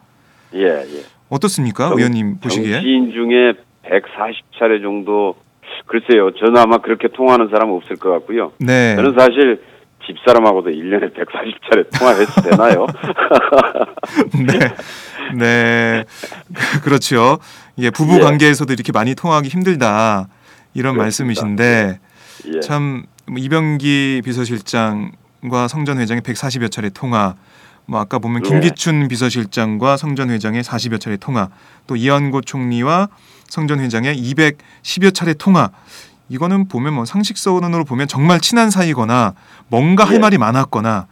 예, 0.55 0.65
예. 0.67 1.05
어떻습니까, 1.29 1.91
정- 1.91 1.99
의원님 1.99 2.39
보시기에? 2.41 2.73
정치인 2.73 3.13
중에 3.13 3.53
140차례 3.89 4.83
정도 4.83 5.37
글쎄요. 5.87 6.33
저는 6.41 6.57
아마 6.57 6.79
그렇게 6.79 7.09
통화하는 7.09 7.49
사람은 7.53 7.75
없을 7.77 7.97
것 7.97 8.11
같고요. 8.11 8.53
네. 8.59 8.97
저는 8.97 9.15
사실 9.17 9.63
집사람하고도 10.07 10.71
1년에 10.71 11.15
140차례 11.15 11.99
통화해도 11.99 12.33
되나요? 12.43 12.87
네. 14.47 14.75
네. 15.37 16.05
그렇죠. 16.83 17.39
예, 17.79 17.91
부부 17.91 18.17
예. 18.17 18.21
관계에서도 18.21 18.73
이렇게 18.73 18.93
많이 18.93 19.15
통화하기 19.15 19.49
힘들다. 19.49 20.29
이런 20.75 20.95
그렇습니다. 20.95 21.03
말씀이신데 21.43 22.01
예. 22.55 22.61
참뭐 22.61 23.03
이병기 23.39 24.23
비서실장과 24.25 25.69
성전 25.69 25.99
회장의 25.99 26.23
140여 26.23 26.71
차례 26.71 26.91
통화, 26.91 27.35
뭐 27.87 28.01
아까 28.01 28.19
보면 28.19 28.43
네. 28.43 28.49
김기춘 28.49 29.09
비서실장과 29.09 29.97
성전 29.97 30.31
회장의 30.31 30.63
40여 30.63 31.01
차례 31.01 31.17
통화, 31.17 31.49
또 31.87 31.97
이완구 31.97 32.43
총리와 32.43 33.09
성전 33.49 33.81
회장의 33.81 34.17
210여 34.17 35.15
차례 35.15 35.35
통화. 35.35 35.71
이거는 36.29 36.69
보면 36.69 36.95
뭐 36.95 37.05
상식선으로 37.05 37.85
보면 37.85 38.09
정말 38.09 38.41
친한 38.41 38.71
사이거나 38.71 39.35
뭔가 39.69 40.05
할 40.05 40.17
예. 40.17 40.19
말이 40.19 40.39
많았거나 40.39 41.07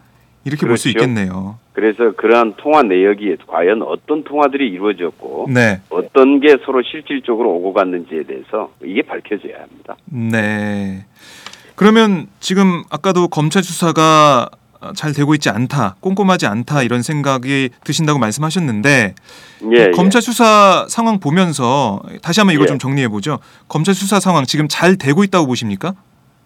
이렇게 0.45 0.66
볼수 0.66 0.92
그렇죠. 0.92 0.99
있겠네요. 0.99 1.59
그래서 1.73 2.12
그러한 2.16 2.54
통화 2.57 2.83
내역이 2.83 3.37
과연 3.47 3.83
어떤 3.83 4.25
통화들이 4.25 4.69
이루어졌고 4.69 5.49
네. 5.52 5.81
어떤 5.90 6.40
게 6.40 6.57
서로 6.64 6.83
실질적으로 6.83 7.50
오고 7.50 7.73
갔는지에 7.73 8.25
대해서 8.25 8.73
이게 8.85 9.02
밝혀져야 9.02 9.62
합니다. 9.62 9.97
네. 10.07 11.07
그러면 11.76 12.26
지금 12.40 12.83
아까도 12.90 13.28
검찰 13.28 13.62
수사가 13.62 14.50
잘 14.95 15.12
되고 15.12 15.35
있지 15.35 15.49
않다, 15.51 15.97
꼼꼼하지 16.01 16.47
않다 16.47 16.83
이런 16.83 17.03
생각이 17.03 17.71
드신다고 17.85 18.19
말씀하셨는데 18.19 19.15
예, 19.73 19.91
검찰 19.91 20.23
수사 20.23 20.87
상황 20.89 21.21
보면서 21.21 22.01
다시 22.23 22.41
한번 22.41 22.55
이걸 22.55 22.65
예. 22.65 22.69
좀 22.69 22.79
정리해 22.79 23.09
보죠. 23.09 23.39
검찰 23.69 23.95
수사 23.95 24.21
상황 24.21 24.45
지금 24.45 24.67
잘 24.69 24.97
되고 24.97 25.25
있다고 25.25 25.47
보십니까? 25.47 25.95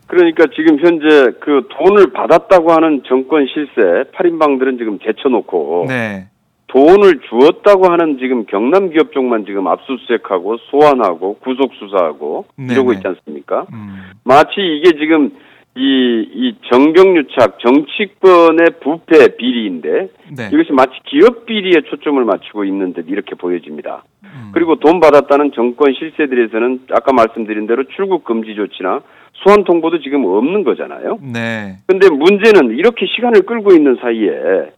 그러니까 0.07 0.45
지금 0.55 0.79
현재 0.79 1.33
그 1.41 1.69
돈을 1.71 2.13
받았다고 2.13 2.73
하는 2.73 3.03
정권 3.09 3.47
실세 3.47 4.11
8인방들은 4.13 4.79
지금 4.79 4.99
제쳐놓고 5.05 5.87
네. 5.89 6.29
돈을 6.69 7.21
주었다고 7.29 7.91
하는 7.91 8.19
지금 8.19 8.45
경남 8.47 8.91
기업 8.91 9.13
쪽만 9.13 9.47
지금 9.47 9.67
압수수색하고 9.67 10.59
소환하고 10.71 11.39
구속 11.39 11.73
수사하고 11.75 12.47
네네. 12.57 12.75
이러고 12.75 12.93
있지 12.93 13.07
않습니까? 13.07 13.67
음. 13.73 14.13
마치 14.25 14.55
이게 14.59 14.97
지금 14.99 15.31
이, 15.77 16.27
이 16.33 16.57
정경유착 16.73 17.59
정치권의 17.59 18.67
부패 18.83 19.37
비리인데 19.37 20.09
네. 20.35 20.49
이것이 20.53 20.73
마치 20.73 20.93
기업 21.05 21.45
비리에 21.45 21.83
초점을 21.91 22.25
맞추고 22.25 22.65
있는 22.65 22.95
듯 22.95 23.07
이렇게 23.09 23.35
보여집니다. 23.35 24.05
음. 24.25 24.51
그리고 24.53 24.77
돈 24.77 25.01
받았다는 25.01 25.53
정권 25.55 25.93
실세들에서는 25.93 26.87
아까 26.93 27.13
말씀드린 27.13 27.67
대로 27.67 27.85
출국 27.95 28.25
금지 28.25 28.55
조치나 28.55 29.01
소환 29.35 29.65
통보도 29.65 30.01
지금 30.01 30.25
없는 30.25 30.65
거잖아요. 30.65 31.19
네. 31.21 31.77
근데 31.87 32.09
문제는 32.09 32.77
이렇게 32.79 33.05
시간을 33.15 33.43
끌고 33.43 33.75
있는 33.75 33.97
사이에 34.01 34.71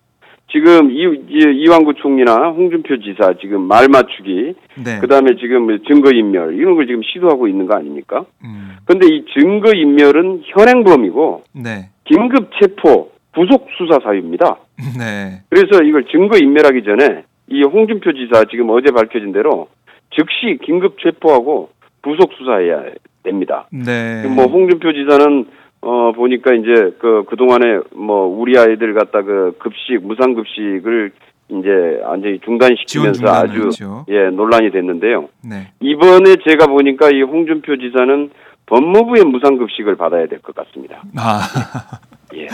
지금 0.50 0.90
이, 0.90 1.02
이, 1.28 1.62
이완구 1.62 1.94
총리나 1.94 2.50
홍준표 2.50 3.00
지사 3.00 3.34
지금 3.40 3.62
말 3.62 3.88
맞추기, 3.88 4.54
네. 4.82 4.98
그 5.00 5.06
다음에 5.06 5.36
지금 5.38 5.66
증거인멸, 5.84 6.54
이런 6.54 6.74
걸 6.74 6.86
지금 6.86 7.02
시도하고 7.02 7.48
있는 7.48 7.66
거 7.66 7.76
아닙니까? 7.76 8.24
음. 8.44 8.76
근데 8.86 9.06
이 9.06 9.24
증거인멸은 9.34 10.42
현행범이고, 10.46 11.44
네. 11.52 11.90
긴급 12.04 12.50
체포, 12.58 13.10
구속 13.34 13.68
수사 13.76 13.98
사유입니다. 14.02 14.56
네. 14.98 15.42
그래서 15.50 15.84
이걸 15.84 16.06
증거인멸하기 16.06 16.82
전에 16.82 17.24
이 17.48 17.62
홍준표 17.62 18.12
지사 18.12 18.44
지금 18.50 18.70
어제 18.70 18.90
밝혀진 18.90 19.32
대로 19.32 19.68
즉시 20.10 20.58
긴급 20.64 20.96
체포하고 21.02 21.70
구속 22.02 22.32
수사해야 22.32 22.84
됩니다. 23.22 23.68
네. 23.70 24.26
뭐 24.28 24.46
홍준표 24.46 24.92
지사는 24.92 25.46
어 25.80 26.12
보니까 26.12 26.52
이제 26.54 26.96
그 26.98 27.24
그동안에 27.28 27.80
뭐 27.94 28.26
우리 28.26 28.58
아이들 28.58 28.94
갖다 28.94 29.22
그 29.22 29.52
급식 29.58 29.98
무상 30.02 30.34
급식을 30.34 31.12
이제 31.50 31.68
완전히 32.04 32.40
중단시키면서 32.44 33.26
아주. 33.28 33.70
예 34.08 34.28
논란이 34.30 34.70
됐는데요. 34.72 35.28
네. 35.42 35.68
이번에 35.80 36.36
제가 36.48 36.66
보니까 36.66 37.10
이 37.10 37.22
홍준표 37.22 37.76
지사는 37.76 38.30
법무부의 38.66 39.24
무상급식을 39.24 39.96
받아야 39.96 40.26
될 40.26 40.40
것 40.42 40.54
같습니다. 40.54 41.02
아, 41.16 41.40
예. 42.36 42.48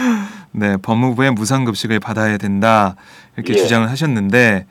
네, 0.52 0.76
법무부의 0.81 1.33
무상급식을 1.33 1.99
받아야 1.99 2.37
된다 2.38 2.95
이렇게 3.37 3.54
예. 3.54 3.57
주장을 3.59 3.90
하셨는데, 3.90 4.66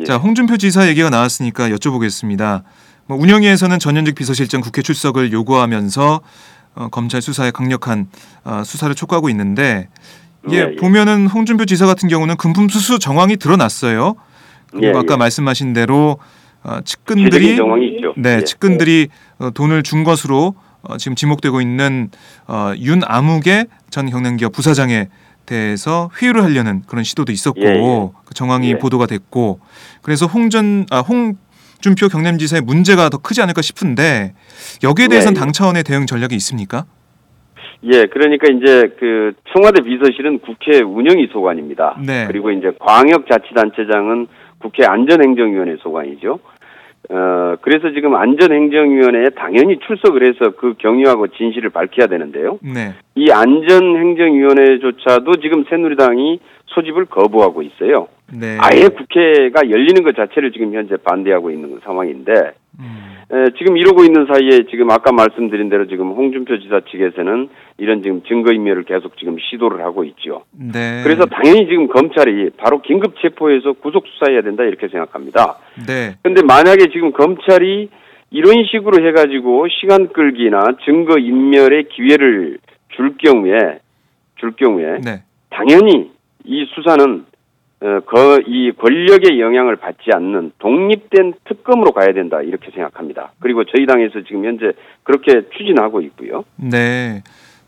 예. 0.00 0.04
자 0.04 0.16
홍준표 0.16 0.56
지사 0.56 0.88
얘기가 0.88 1.10
나왔으니까 1.10 1.68
여쭤보겠습니다. 1.68 2.62
뭐 3.08 3.18
운영위에서는 3.18 3.78
전현직 3.78 4.14
비서실장 4.14 4.62
국회 4.62 4.80
출석을 4.80 5.32
요구하면서 5.32 6.20
어, 6.76 6.88
검찰 6.88 7.20
수사에 7.22 7.50
강력한 7.50 8.06
어, 8.44 8.62
수사를 8.64 8.94
촉구하고 8.94 9.28
있는데, 9.30 9.88
이게 10.46 10.58
예, 10.58 10.68
예. 10.72 10.76
보면은 10.76 11.26
홍준표 11.26 11.64
지사 11.64 11.86
같은 11.86 12.08
경우는 12.08 12.36
금품 12.36 12.68
수수 12.68 12.98
정황이 13.00 13.36
드러났어요. 13.36 14.14
그리고 14.70 14.86
예, 14.86 14.90
아까 14.90 15.14
예. 15.14 15.16
말씀하신 15.16 15.72
대로 15.72 16.18
어, 16.62 16.80
측근들이. 16.84 17.58
네, 18.16 18.36
예. 18.36 18.44
측근들이 18.44 19.08
어, 19.38 19.50
돈을 19.50 19.82
준 19.82 20.04
것으로 20.04 20.54
어, 20.82 20.98
지금 20.98 21.16
지목되고 21.16 21.60
있는 21.60 22.10
어, 22.46 22.72
윤 22.78 23.00
아무개 23.04 23.64
전 23.90 24.08
경남기업 24.08 24.52
부사장에 24.52 25.08
대해서 25.46 26.10
회유를 26.20 26.44
하려는 26.44 26.82
그런 26.86 27.02
시도도 27.04 27.32
있었고 27.32 27.60
예, 27.62 27.66
예. 27.66 28.08
그 28.24 28.34
정황이 28.34 28.70
예. 28.70 28.78
보도가 28.78 29.06
됐고 29.06 29.60
그래서 30.02 30.26
홍 30.26 30.50
전 30.50 30.86
아, 30.90 31.00
홍 31.00 31.36
준표 31.80 32.08
경남지사의 32.08 32.62
문제가 32.62 33.08
더 33.08 33.18
크지 33.18 33.40
않을까 33.42 33.62
싶은데 33.62 34.34
여기에 34.82 35.06
대해서는 35.08 35.36
예, 35.36 35.38
예. 35.38 35.40
당 35.40 35.52
차원의 35.52 35.84
대응 35.84 36.06
전략이 36.06 36.34
있습니까? 36.36 36.86
예, 37.84 38.06
그러니까 38.06 38.48
이제 38.48 38.94
그 38.98 39.34
청와대 39.52 39.82
비서실은 39.82 40.40
국회 40.40 40.82
운영위 40.82 41.28
소관입니다. 41.32 41.98
네. 42.04 42.24
그리고 42.26 42.50
이제 42.50 42.72
광역자치단체장은 42.80 44.26
국회 44.58 44.84
안전행정위원회 44.86 45.76
소관이죠. 45.82 46.40
어, 47.08 47.54
그래서 47.60 47.92
지금 47.92 48.16
안전행정위원회에 48.16 49.30
당연히 49.36 49.78
출석을 49.86 50.26
해서 50.26 50.50
그 50.56 50.74
경위하고 50.78 51.28
진실을 51.28 51.70
밝혀야 51.70 52.08
되는데요. 52.08 52.58
네. 52.62 52.94
이 53.14 53.30
안전행정위원회조차도 53.30 55.36
지금 55.36 55.64
새누리당이 55.68 56.40
소집을 56.66 57.06
거부하고 57.06 57.62
있어요. 57.62 58.08
네. 58.32 58.58
아예 58.60 58.88
국회가 58.88 59.68
열리는 59.70 60.02
것 60.02 60.16
자체를 60.16 60.52
지금 60.52 60.74
현재 60.74 60.96
반대하고 60.96 61.50
있는 61.50 61.78
상황인데 61.84 62.32
음, 62.80 63.16
에, 63.32 63.50
지금 63.56 63.76
이러고 63.76 64.02
있는 64.02 64.26
사이에 64.26 64.66
지금 64.68 64.90
아까 64.90 65.12
말씀드린 65.12 65.68
대로 65.68 65.86
지금 65.86 66.10
홍준표 66.10 66.58
지사 66.58 66.80
측에서는 66.80 67.48
이런 67.78 68.02
지금 68.02 68.22
증거인멸을 68.24 68.84
계속 68.84 69.16
지금 69.16 69.36
시도를 69.38 69.82
하고 69.82 70.04
있죠. 70.04 70.44
네. 70.52 71.02
그래서 71.04 71.24
당연히 71.26 71.66
지금 71.68 71.86
검찰이 71.88 72.50
바로 72.56 72.82
긴급 72.82 73.14
체포해서 73.20 73.74
구속 73.74 74.06
수사해야 74.08 74.42
된다 74.42 74.64
이렇게 74.64 74.88
생각합니다. 74.88 75.58
네. 75.86 76.16
근데 76.22 76.42
만약에 76.42 76.86
지금 76.92 77.12
검찰이 77.12 77.88
이런 78.30 78.64
식으로 78.70 79.06
해가지고 79.06 79.68
시간 79.68 80.08
끌기나 80.08 80.60
증거 80.84 81.16
인멸의 81.18 81.88
기회를 81.90 82.58
줄 82.96 83.16
경우에 83.18 83.78
줄 84.36 84.52
경우에 84.52 84.98
네. 85.04 85.22
당연히 85.50 86.10
이 86.46 86.66
수사는 86.74 87.26
어, 87.78 88.00
거, 88.06 88.38
이 88.46 88.72
권력의 88.72 89.38
영향을 89.38 89.76
받지 89.76 90.10
않는 90.14 90.52
독립된 90.58 91.34
특검으로 91.44 91.92
가야 91.92 92.14
된다 92.14 92.40
이렇게 92.40 92.70
생각합니다. 92.70 93.32
그리고 93.40 93.64
저희 93.64 93.84
당에서 93.86 94.22
지금 94.26 94.46
현재 94.46 94.72
그렇게 95.02 95.48
추진하고 95.56 96.00
있고요. 96.02 96.44
네. 96.56 97.22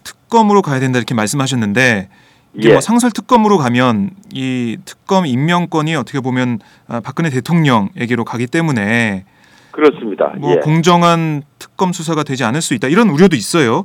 특검으로 0.04 0.62
가야 0.62 0.80
된다 0.80 0.98
이렇게 0.98 1.14
말씀하셨는데 1.14 2.08
이게 2.54 2.68
예. 2.70 2.72
뭐 2.72 2.80
상설 2.80 3.10
특검으로 3.10 3.58
가면 3.58 4.10
이 4.32 4.78
특검 4.86 5.26
임명권이 5.26 5.94
어떻게 5.94 6.20
보면 6.20 6.58
아, 6.86 7.00
박근혜 7.00 7.28
대통령에게로 7.28 8.24
가기 8.24 8.46
때문에 8.46 9.24
그렇습니다. 9.72 10.32
뭐 10.38 10.52
예. 10.52 10.56
공정한 10.60 11.42
특검 11.58 11.92
수사가 11.92 12.22
되지 12.22 12.44
않을 12.44 12.62
수 12.62 12.72
있다 12.72 12.88
이런 12.88 13.10
우려도 13.10 13.36
있어요. 13.36 13.84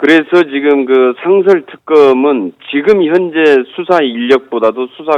그래서 0.00 0.44
지금 0.44 0.86
그 0.86 1.12
상설 1.22 1.66
특검은 1.66 2.54
지금 2.70 3.04
현재 3.04 3.44
수사 3.76 4.02
인력보다도 4.02 4.86
수사 4.96 5.12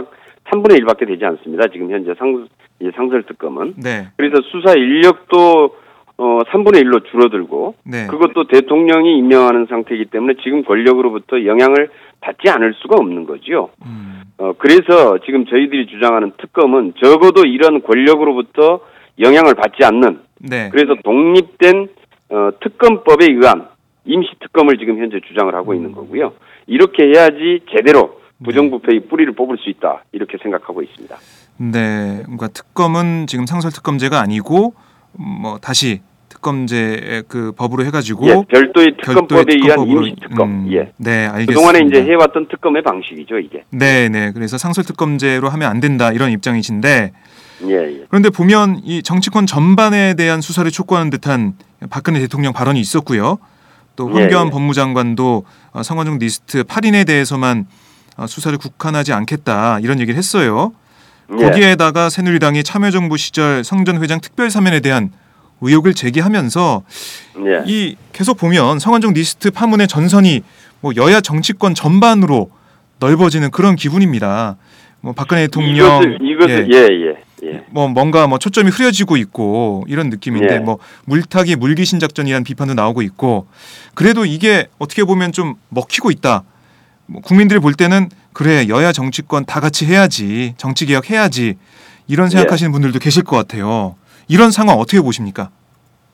3분의 0.51 0.81
1밖에 0.81 1.07
되지 1.07 1.25
않습니다. 1.25 1.69
지금 1.69 1.89
현재 1.93 2.13
상, 2.19 2.49
이 2.81 2.91
상설 2.97 3.23
특검은. 3.23 3.75
네, 3.77 4.09
그래서 4.17 4.43
수사 4.51 4.73
인력도 4.73 5.77
어 6.19 6.39
3분의 6.49 6.83
1로 6.83 7.09
줄어들고 7.13 7.77
네, 7.85 8.09
그것도 8.09 8.49
대통령이 8.49 9.19
임명하는 9.19 9.67
상태이기 9.67 10.07
때문에 10.07 10.35
지금 10.43 10.65
권력으로부터 10.65 11.45
영향을 11.45 11.89
받지 12.21 12.51
않을 12.51 12.75
수가 12.79 12.97
없는 12.99 13.27
거지요. 13.27 13.71
음, 13.87 14.23
어 14.39 14.53
그래서 14.59 15.19
지금 15.25 15.47
저희들이 15.47 15.87
주장하는 15.87 16.33
특검은 16.39 16.95
적어도 17.01 17.45
이런 17.47 17.83
권력으로부터 17.83 18.81
영향을 19.21 19.55
받지 19.55 19.85
않는 19.85 20.19
네, 20.41 20.71
그래서 20.73 20.97
독립된 21.05 21.89
어 22.31 22.51
특검법에 22.59 23.27
의한 23.31 23.69
임시 24.05 24.31
특검을 24.41 24.79
지금 24.79 24.99
현재 24.99 25.21
주장을 25.27 25.55
하고 25.55 25.75
있는 25.75 25.93
거고요. 25.93 26.33
이렇게 26.67 27.05
해야지 27.05 27.61
제대로 27.71 28.21
부정부패의 28.45 29.07
뿌리를 29.09 29.33
뽑을 29.35 29.57
수 29.59 29.71
있다 29.71 30.05
이렇게 30.13 30.39
생각하고 30.43 30.83
있습니다. 30.83 31.17
네. 31.59 32.23
그러니까 32.25 32.49
특검은 32.49 33.27
지금 33.27 33.47
상설 33.47 33.71
특검제가 33.71 34.21
아니고 34.21 34.75
음, 35.21 35.25
뭐 35.43 35.59
다시 35.59 36.01
특검제 36.29 37.23
그 37.29 37.53
법으로 37.53 37.85
해가지고 37.85 38.27
예, 38.29 38.43
별도의 38.49 38.97
특검법에 38.97 39.45
별도의 39.45 39.57
의한 39.57 39.69
특검법으로, 39.69 40.07
임시 40.07 40.21
특검. 40.21 40.51
음, 40.51 40.73
예. 40.73 40.93
네, 40.97 41.27
알겠습니다. 41.27 41.53
그동안에 41.53 41.81
이제 41.87 42.03
해왔던 42.03 42.49
특검의 42.49 42.83
방식이죠, 42.83 43.39
이게. 43.39 43.65
네, 43.71 44.09
네. 44.09 44.33
그래서 44.33 44.59
상설 44.59 44.85
특검제로 44.85 45.51
하면 45.51 45.71
안 45.71 45.79
된다 45.81 46.11
이런 46.11 46.33
입장이신데 46.33 47.13
예, 47.67 47.75
예. 47.75 48.05
그런데 48.09 48.31
보면 48.31 48.81
이 48.83 49.03
정치권 49.03 49.47
전반에 49.47 50.15
대한 50.15 50.41
수사를 50.41 50.69
촉구하는 50.69 51.11
듯한 51.11 51.53
박근혜 51.91 52.19
대통령 52.19 52.53
발언이 52.53 52.81
있었고요. 52.81 53.39
또 53.97 54.11
예, 54.15 54.21
황교안 54.21 54.47
예. 54.47 54.51
법무장관도 54.51 55.45
어, 55.73 55.83
성완종 55.83 56.19
리스트 56.19 56.65
8인에 56.65 57.07
대해서만 57.07 57.67
어, 58.17 58.27
수사를 58.27 58.57
국한하지 58.59 59.13
않겠다 59.13 59.81
이런 59.81 60.01
얘기를 60.01 60.17
했어요. 60.17 60.73
예. 61.39 61.43
거기에다가 61.43 62.11
새누리당이 62.11 62.63
참여정부 62.63 63.17
시절 63.17 63.65
성전 63.65 64.03
회장 64.03 64.21
특별 64.21 64.51
사면에 64.51 64.81
대한 64.81 65.11
의혹을 65.61 65.95
제기하면서 65.95 66.83
예. 67.47 67.63
이 67.67 67.97
계속 68.13 68.37
보면 68.37 68.79
성완종 68.79 69.13
리스트 69.15 69.51
파문의 69.51 69.89
전선이 69.89 70.43
뭐 70.81 70.93
여야 70.97 71.21
정치권 71.21 71.75
전반으로 71.75 72.51
넓어지는 72.99 73.51
그런 73.51 73.77
기분입니다. 73.77 74.57
뭐 75.01 75.13
박근혜 75.13 75.43
대통령 75.43 76.03
이것을, 76.03 76.19
이것을, 76.23 76.73
예. 76.73 76.79
예, 76.79 77.23
예, 77.43 77.49
예. 77.49 77.65
뭐 77.71 77.89
뭔가 77.89 78.27
뭐 78.27 78.39
초점이 78.39 78.71
흐려지고 78.71 79.17
있고 79.17 79.85
이런 79.89 80.11
느낌인데 80.11 80.55
예. 80.55 80.59
뭐 80.59 80.79
물타기 81.07 81.57
물귀신 81.57 81.99
작전이라는 81.99 82.45
비판도 82.45 82.75
나오고 82.75 83.03
있고 83.03 83.47
그래도 83.95 84.25
이게 84.25 84.69
어떻게 84.79 85.05
보면 85.05 85.33
좀 85.33 85.55
먹히고 85.69 86.11
있다. 86.11 86.45
뭐 87.07 87.21
국민들이 87.21 87.59
볼 87.61 87.75
때는 87.75 88.09
그래 88.33 88.67
여야 88.69 88.93
정치권 88.93 89.45
다 89.45 89.61
같이 89.61 89.87
해야지 89.87 90.55
정치 90.57 90.87
개혁 90.87 91.11
해야지 91.11 91.57
이런 92.09 92.29
생각하시는 92.29 92.73
분들도 92.73 92.99
계실 92.99 93.25
것 93.25 93.37
같아요. 93.37 93.97
이런 94.29 94.51
상황 94.51 94.79
어떻게 94.79 95.01
보십니까? 95.01 95.51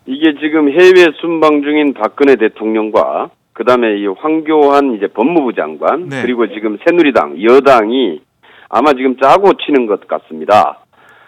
이게 0.06 0.32
지금 0.40 0.70
해외 0.70 1.06
순방 1.20 1.62
중인 1.62 1.92
박근혜 1.92 2.36
대통령과 2.36 3.30
그 3.52 3.64
다음에 3.64 3.98
이 3.98 4.06
황교안 4.06 4.94
이제 4.94 5.08
법무부 5.08 5.52
장관 5.54 6.08
네. 6.08 6.22
그리고 6.22 6.46
지금 6.48 6.78
새누리당 6.86 7.42
여당이 7.42 8.20
아마 8.70 8.92
지금 8.92 9.16
짜고 9.20 9.52
치는 9.54 9.86
것 9.86 10.06
같습니다. 10.06 10.78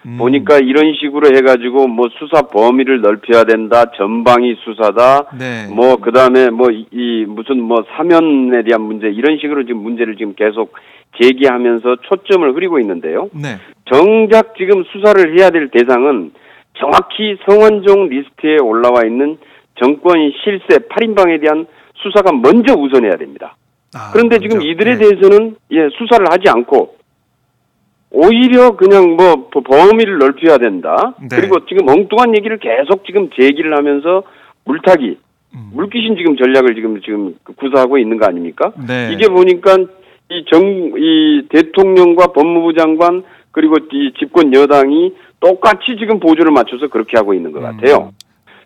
음, 0.06 0.16
보니까 0.18 0.58
이런 0.58 0.94
식으로 0.94 1.36
해가지고 1.36 1.86
뭐 1.88 2.08
수사 2.18 2.42
범위를 2.42 3.00
넓혀야 3.00 3.44
된다, 3.44 3.84
전방위 3.96 4.56
수사다, 4.64 5.30
네. 5.38 5.66
뭐 5.74 5.96
그다음에 5.96 6.50
뭐 6.50 6.68
이 6.92 7.24
무슨 7.26 7.60
뭐 7.62 7.84
사면에 7.96 8.62
대한 8.62 8.82
문제 8.82 9.08
이런 9.08 9.38
식으로 9.38 9.64
지금 9.64 9.82
문제를 9.82 10.16
지금 10.16 10.34
계속 10.34 10.72
제기하면서 11.20 11.96
초점을 12.02 12.54
흐리고 12.54 12.78
있는데요. 12.80 13.28
네. 13.32 13.56
정작 13.92 14.54
지금 14.56 14.84
수사를 14.84 15.38
해야 15.38 15.50
될 15.50 15.68
대상은 15.70 16.32
정확히 16.74 17.36
성완종 17.48 18.08
리스트에 18.08 18.58
올라와 18.62 19.04
있는 19.04 19.38
정권 19.76 20.32
실세 20.42 20.78
8인방에 20.88 21.40
대한 21.40 21.66
수사가 21.94 22.32
먼저 22.32 22.74
우선해야 22.74 23.16
됩니다. 23.16 23.56
아, 23.94 24.10
그런데 24.12 24.38
지금 24.38 24.58
그렇죠. 24.58 24.68
이들에 24.68 24.96
네. 24.96 24.98
대해서는 24.98 25.56
예 25.72 25.88
수사를 25.98 26.24
하지 26.30 26.48
않고 26.48 26.96
오히려 28.10 28.76
그냥 28.76 29.16
뭐 29.16 29.48
버- 29.50 29.60
범위를 29.62 30.18
넓혀야 30.18 30.58
된다. 30.58 31.14
네. 31.20 31.28
그리고 31.30 31.64
지금 31.66 31.88
엉뚱한 31.88 32.36
얘기를 32.36 32.58
계속 32.58 33.04
지금 33.04 33.30
제기를 33.30 33.76
하면서 33.76 34.22
물타기, 34.64 35.16
음. 35.54 35.70
물귀신 35.74 36.16
지금 36.16 36.36
전략을 36.36 36.74
지금 36.74 37.00
지금 37.02 37.34
구사하고 37.56 37.98
있는 37.98 38.18
거 38.18 38.26
아닙니까? 38.26 38.72
네. 38.86 39.10
이게 39.12 39.28
보니까 39.28 39.76
이 40.28 40.44
정, 40.50 40.62
이 40.96 41.42
대통령과 41.50 42.28
법무부 42.28 42.74
장관 42.74 43.22
그리고 43.52 43.76
이 43.92 44.12
집권 44.18 44.52
여당이 44.54 45.14
똑같이 45.40 45.96
지금 45.98 46.20
보조를 46.20 46.52
맞춰서 46.52 46.88
그렇게 46.88 47.16
하고 47.16 47.32
있는 47.34 47.52
것 47.52 47.60
같아요. 47.60 48.10
음. 48.10 48.10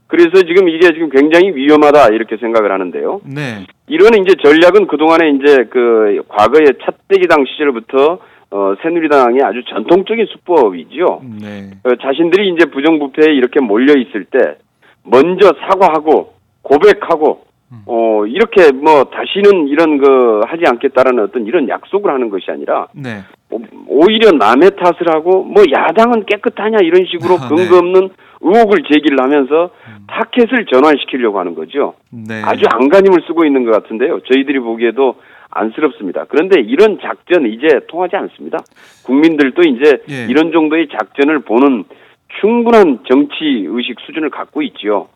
그래서 0.06 0.42
지금 0.46 0.68
이게 0.68 0.88
지금 0.92 1.08
굉장히 1.08 1.54
위험하다 1.54 2.08
이렇게 2.08 2.36
생각을 2.36 2.70
하는데요. 2.70 3.20
네. 3.24 3.66
이런 3.88 4.10
이제 4.14 4.34
전략은 4.42 4.86
그동안에 4.86 5.30
이제 5.30 5.64
그 5.70 6.22
과거에 6.28 6.64
차떼기당 6.84 7.44
시절부터 7.46 8.18
어, 8.54 8.74
새누리당의 8.82 9.40
아주 9.42 9.64
전통적인 9.64 10.26
수법이지요. 10.26 11.22
네. 11.42 11.70
어, 11.82 11.96
자신들이 12.00 12.50
이제 12.50 12.66
부정부패에 12.66 13.34
이렇게 13.34 13.58
몰려 13.58 13.94
있을 13.98 14.24
때 14.26 14.58
먼저 15.02 15.50
사과하고 15.68 16.34
고백하고 16.62 17.42
어 17.86 18.24
이렇게 18.26 18.70
뭐 18.70 19.02
다시는 19.04 19.66
이런 19.66 19.98
거 19.98 20.42
하지 20.46 20.62
않겠다라는 20.64 21.24
어떤 21.24 21.44
이런 21.46 21.68
약속을 21.68 22.12
하는 22.12 22.30
것이 22.30 22.48
아니라 22.48 22.86
네. 22.94 23.22
오- 23.50 23.60
오히려 23.88 24.30
남의 24.30 24.70
탓을 24.76 25.12
하고 25.12 25.42
뭐 25.42 25.64
야당은 25.68 26.24
깨끗하냐 26.26 26.78
이런 26.82 27.04
식으로 27.06 27.34
아, 27.34 27.48
근거 27.48 27.62
네. 27.64 27.76
없는 27.76 28.10
의혹을 28.40 28.84
제기를 28.84 29.20
하면서 29.20 29.70
타켓을 30.06 30.66
전환시키려고 30.66 31.40
하는 31.40 31.56
거죠. 31.56 31.94
네. 32.10 32.42
아주 32.44 32.64
안간힘을 32.70 33.22
쓰고 33.26 33.44
있는 33.44 33.64
것 33.64 33.72
같은데요. 33.72 34.20
저희들이 34.20 34.60
보기에도 34.60 35.16
안쓰럽습니다. 35.54 36.24
그런데 36.28 36.60
이런 36.60 36.98
작전 37.00 37.46
이제 37.46 37.80
통하지 37.88 38.16
않습니다. 38.16 38.58
국민들도 39.04 39.62
이제 39.62 40.02
예. 40.10 40.26
이런 40.28 40.52
정도의 40.52 40.88
작전을 40.88 41.40
보는 41.40 41.84
충분한 42.40 43.00
정치 43.08 43.64
의식 43.66 43.98
수준을 44.00 44.30
갖고 44.30 44.62
있지요. 44.62 45.08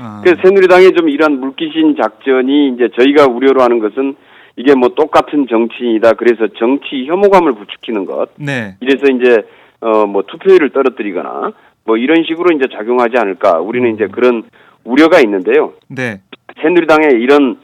아, 0.00 0.22
그래서 0.24 0.40
새누리당의 0.42 0.92
좀 0.92 1.08
이러한 1.08 1.38
물귀신 1.38 1.96
작전이 2.00 2.70
이제 2.74 2.88
저희가 2.98 3.26
우려로 3.26 3.62
하는 3.62 3.78
것은 3.78 4.14
이게 4.56 4.74
뭐 4.74 4.88
똑같은 4.90 5.46
정치인이다. 5.48 6.14
그래서 6.14 6.48
정치 6.58 7.06
혐오감을 7.06 7.52
부추기는 7.54 8.04
것. 8.04 8.30
네. 8.36 8.74
이래서 8.80 9.06
이제 9.06 9.42
어 9.80 10.06
뭐 10.06 10.22
투표율을 10.22 10.70
떨어뜨리거나 10.70 11.52
뭐 11.84 11.96
이런 11.96 12.24
식으로 12.24 12.56
이제 12.56 12.66
작용하지 12.72 13.18
않을까. 13.18 13.60
우리는 13.60 13.94
이제 13.94 14.06
그런 14.06 14.44
우려가 14.84 15.20
있는데요. 15.20 15.72
네. 15.88 16.20
새누리당의 16.60 17.20
이런 17.20 17.58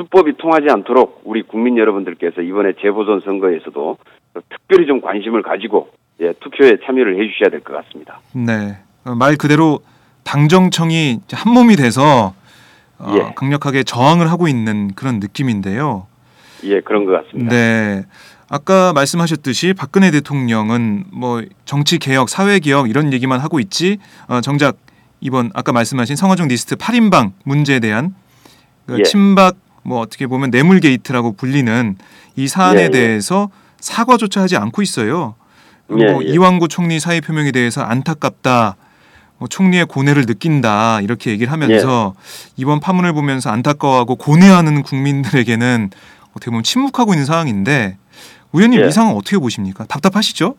수법이 0.00 0.36
통하지 0.38 0.66
않도록 0.70 1.20
우리 1.24 1.42
국민 1.42 1.76
여러분들께서 1.76 2.40
이번에 2.40 2.72
재보선 2.80 3.20
선거에서도 3.20 3.98
특별히 4.48 4.86
좀 4.86 5.00
관심을 5.02 5.42
가지고 5.42 5.90
예, 6.20 6.32
투표에 6.40 6.78
참여를 6.84 7.22
해주셔야 7.22 7.50
될 7.50 7.60
것 7.60 7.74
같습니다. 7.84 8.20
네. 8.32 8.78
어, 9.04 9.14
말 9.14 9.36
그대로 9.36 9.80
당정청이 10.24 11.20
한 11.32 11.52
몸이 11.52 11.76
돼서 11.76 12.34
어, 12.98 13.14
예. 13.14 13.32
강력하게 13.34 13.82
저항을 13.82 14.30
하고 14.30 14.48
있는 14.48 14.92
그런 14.94 15.20
느낌인데요. 15.20 16.06
예, 16.64 16.80
그런 16.80 17.04
것 17.04 17.12
같습니다. 17.12 17.50
네. 17.50 18.04
아까 18.48 18.92
말씀하셨듯이 18.94 19.74
박근혜 19.74 20.10
대통령은 20.10 21.04
뭐 21.12 21.42
정치 21.64 21.98
개혁, 21.98 22.28
사회 22.28 22.58
개혁 22.58 22.90
이런 22.90 23.12
얘기만 23.12 23.38
하고 23.40 23.60
있지 23.60 23.98
어, 24.28 24.40
정작 24.40 24.76
이번 25.20 25.50
아까 25.54 25.72
말씀하신 25.72 26.16
성완종 26.16 26.48
리스트 26.48 26.76
8인방 26.76 27.32
문제에 27.44 27.80
대한 27.80 28.14
그 28.86 28.98
예. 28.98 29.02
친박 29.04 29.56
뭐 29.82 30.00
어떻게 30.00 30.26
보면 30.26 30.50
뇌물 30.50 30.80
게이트라고 30.80 31.32
불리는 31.32 31.96
이 32.36 32.48
사안에 32.48 32.80
예, 32.80 32.84
예. 32.84 32.90
대해서 32.90 33.50
사과조차 33.78 34.42
하지 34.42 34.56
않고 34.56 34.82
있어요. 34.82 35.34
예, 35.96 36.12
뭐 36.12 36.24
예. 36.24 36.28
이완구 36.28 36.68
총리 36.68 37.00
사의 37.00 37.20
표명에 37.20 37.52
대해서 37.52 37.82
안타깝다. 37.82 38.76
뭐 39.38 39.48
총리의 39.48 39.86
고뇌를 39.86 40.26
느낀다 40.26 41.00
이렇게 41.00 41.30
얘기를 41.30 41.50
하면서 41.50 42.14
예. 42.14 42.52
이번 42.58 42.80
파문을 42.80 43.14
보면서 43.14 43.50
안타까워하고 43.50 44.16
고뇌하는 44.16 44.82
국민들에게는 44.82 45.90
어떻게 46.32 46.50
보면 46.50 46.62
침묵하고 46.62 47.14
있는 47.14 47.24
상황인데 47.24 47.96
의원님 48.52 48.80
예. 48.82 48.86
이 48.86 48.90
상황 48.90 49.16
어떻게 49.16 49.38
보십니까? 49.38 49.84
답답하시죠? 49.84 50.56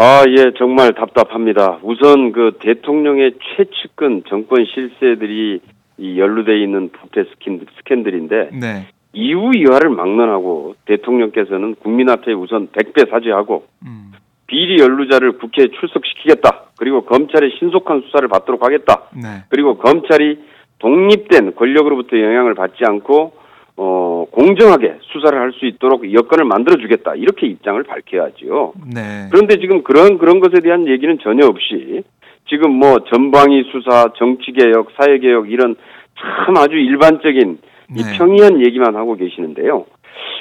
아, 0.00 0.24
예, 0.28 0.52
정말 0.56 0.94
답답합니다. 0.94 1.80
우선 1.82 2.30
그 2.30 2.56
대통령의 2.62 3.34
최측근 3.56 4.22
정권 4.28 4.64
실세들이 4.64 5.60
이 5.98 6.18
연루돼 6.18 6.60
있는 6.62 6.90
부패 6.90 7.24
스킨, 7.24 7.66
스캔들인데 7.78 8.50
네. 8.52 8.86
이후 9.12 9.50
이화를 9.54 9.90
막론하고 9.90 10.76
대통령께서는 10.86 11.74
국민 11.76 12.08
앞에 12.08 12.32
우선 12.32 12.68
백배 12.72 13.10
사죄하고 13.10 13.66
음, 13.84 14.12
비리 14.46 14.80
연루자를 14.80 15.38
국회에 15.38 15.68
출석시키겠다. 15.78 16.66
그리고 16.78 17.02
검찰의 17.04 17.56
신속한 17.58 18.02
수사를 18.02 18.28
받도록 18.28 18.64
하겠다. 18.64 19.02
네. 19.14 19.44
그리고 19.48 19.76
검찰이 19.76 20.38
독립된 20.78 21.56
권력으로부터 21.56 22.16
영향을 22.18 22.54
받지 22.54 22.84
않고 22.86 23.32
어 23.76 24.26
공정하게 24.30 24.98
수사를 25.02 25.38
할 25.38 25.52
수 25.52 25.66
있도록 25.66 26.12
여건을 26.12 26.44
만들어 26.44 26.80
주겠다. 26.80 27.14
이렇게 27.14 27.46
입장을 27.46 27.82
밝혀야지요. 27.82 28.72
네. 28.94 29.28
그런데 29.30 29.58
지금 29.58 29.82
그런 29.82 30.18
그런 30.18 30.40
것에 30.40 30.60
대한 30.60 30.86
얘기는 30.86 31.18
전혀 31.20 31.46
없이 31.46 32.02
지금 32.48 32.72
뭐 32.72 32.98
전방위 33.10 33.64
수사, 33.70 34.12
정치 34.16 34.52
개혁, 34.52 34.88
사회 34.96 35.18
개혁 35.18 35.50
이런 35.50 35.76
참 36.18 36.56
아주 36.56 36.76
일반적인 36.76 37.58
이 37.96 38.02
네. 38.02 38.18
평이한 38.18 38.64
얘기만 38.64 38.96
하고 38.96 39.16
계시는데요. 39.16 39.86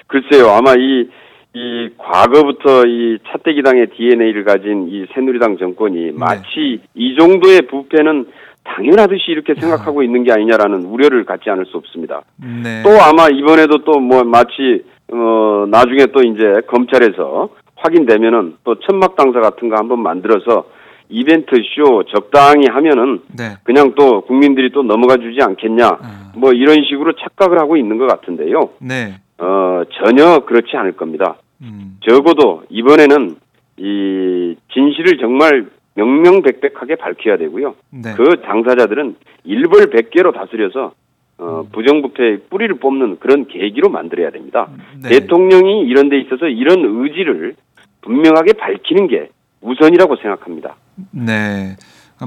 글쎄요, 0.08 0.50
아마 0.50 0.74
이, 0.78 1.08
이 1.54 1.90
과거부터 1.98 2.86
이 2.86 3.18
차떼기당의 3.28 3.88
DNA를 3.96 4.44
가진 4.44 4.88
이 4.90 5.06
새누리당 5.14 5.58
정권이 5.58 6.12
마치 6.14 6.82
이 6.96 7.16
정도의 7.18 7.62
부패는 7.70 8.26
당연하듯이 8.64 9.32
이렇게 9.32 9.54
생각하고 9.56 10.04
있는 10.04 10.24
게 10.24 10.32
아니냐라는 10.34 10.84
우려를 10.84 11.24
갖지 11.24 11.50
않을 11.50 11.66
수 11.68 11.78
없습니다. 11.78 12.22
네. 12.38 12.84
또 12.84 12.90
아마 13.02 13.28
이번에도 13.30 13.84
또 13.86 14.00
뭐 14.00 14.24
마치 14.24 14.84
어 15.10 15.66
나중에 15.70 16.08
또 16.08 16.22
이제 16.22 16.62
검찰에서 16.68 17.50
확인되면은 17.78 18.56
또 18.66 18.76
천막 18.80 19.16
당사 19.16 19.40
같은 19.40 19.70
거 19.70 19.78
한번 19.78 20.02
만들어서 20.02 20.66
이벤트 21.10 21.56
쇼 21.76 22.04
적당히 22.04 22.68
하면은 22.68 23.22
네. 23.38 23.56
그냥 23.64 23.94
또 23.96 24.22
국민들이 24.22 24.72
또 24.72 24.84
넘어가 24.84 25.18
주지 25.18 25.40
않겠냐 25.42 25.88
아, 25.88 26.32
뭐 26.36 26.52
이런 26.52 26.84
식으로 26.84 27.14
착각을 27.14 27.60
하고 27.60 27.78
있는 27.78 27.98
것 27.98 28.08
같은데요. 28.08 28.72
네. 28.80 29.16
어 29.38 29.84
전혀 30.04 30.40
그렇지 30.40 30.76
않을 30.76 30.94
겁니다. 30.94 31.38
음, 31.62 31.98
적어도 32.08 32.64
이번에는 32.70 33.36
이 33.78 34.56
진실을 34.74 35.18
정말 35.20 35.68
명명백백하게 35.96 36.96
밝혀야 36.96 37.38
되고요. 37.38 37.76
네. 37.92 38.14
그 38.16 38.42
당사자들은 38.42 39.16
일벌백계로 39.44 40.32
다스려서 40.32 40.94
어, 41.40 41.68
부정부패의 41.72 42.42
뿌리를 42.50 42.76
뽑는 42.80 43.18
그런 43.20 43.48
계기로 43.48 43.90
만들어야 43.90 44.32
됩니다. 44.32 44.70
네. 45.02 45.10
대통령이 45.10 45.82
이런 45.84 46.10
데 46.10 46.20
있어서 46.20 46.48
이런 46.48 46.84
의지를 46.84 47.56
분명하게 48.02 48.54
밝히는 48.54 49.08
게 49.08 49.30
우선이라고 49.62 50.16
생각합니다. 50.18 50.76
네. 51.12 51.76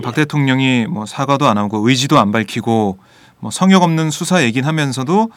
박 0.02 0.14
대통령이 0.14 0.86
뭐 0.88 1.04
사과도 1.06 1.46
안 1.46 1.58
하고 1.58 1.88
의지도 1.88 2.18
안 2.18 2.30
밝히고 2.30 2.98
뭐 3.40 3.50
성역 3.50 3.82
없는 3.82 4.10
수사 4.10 4.42
얘긴 4.44 4.64
하면서도 4.64 5.30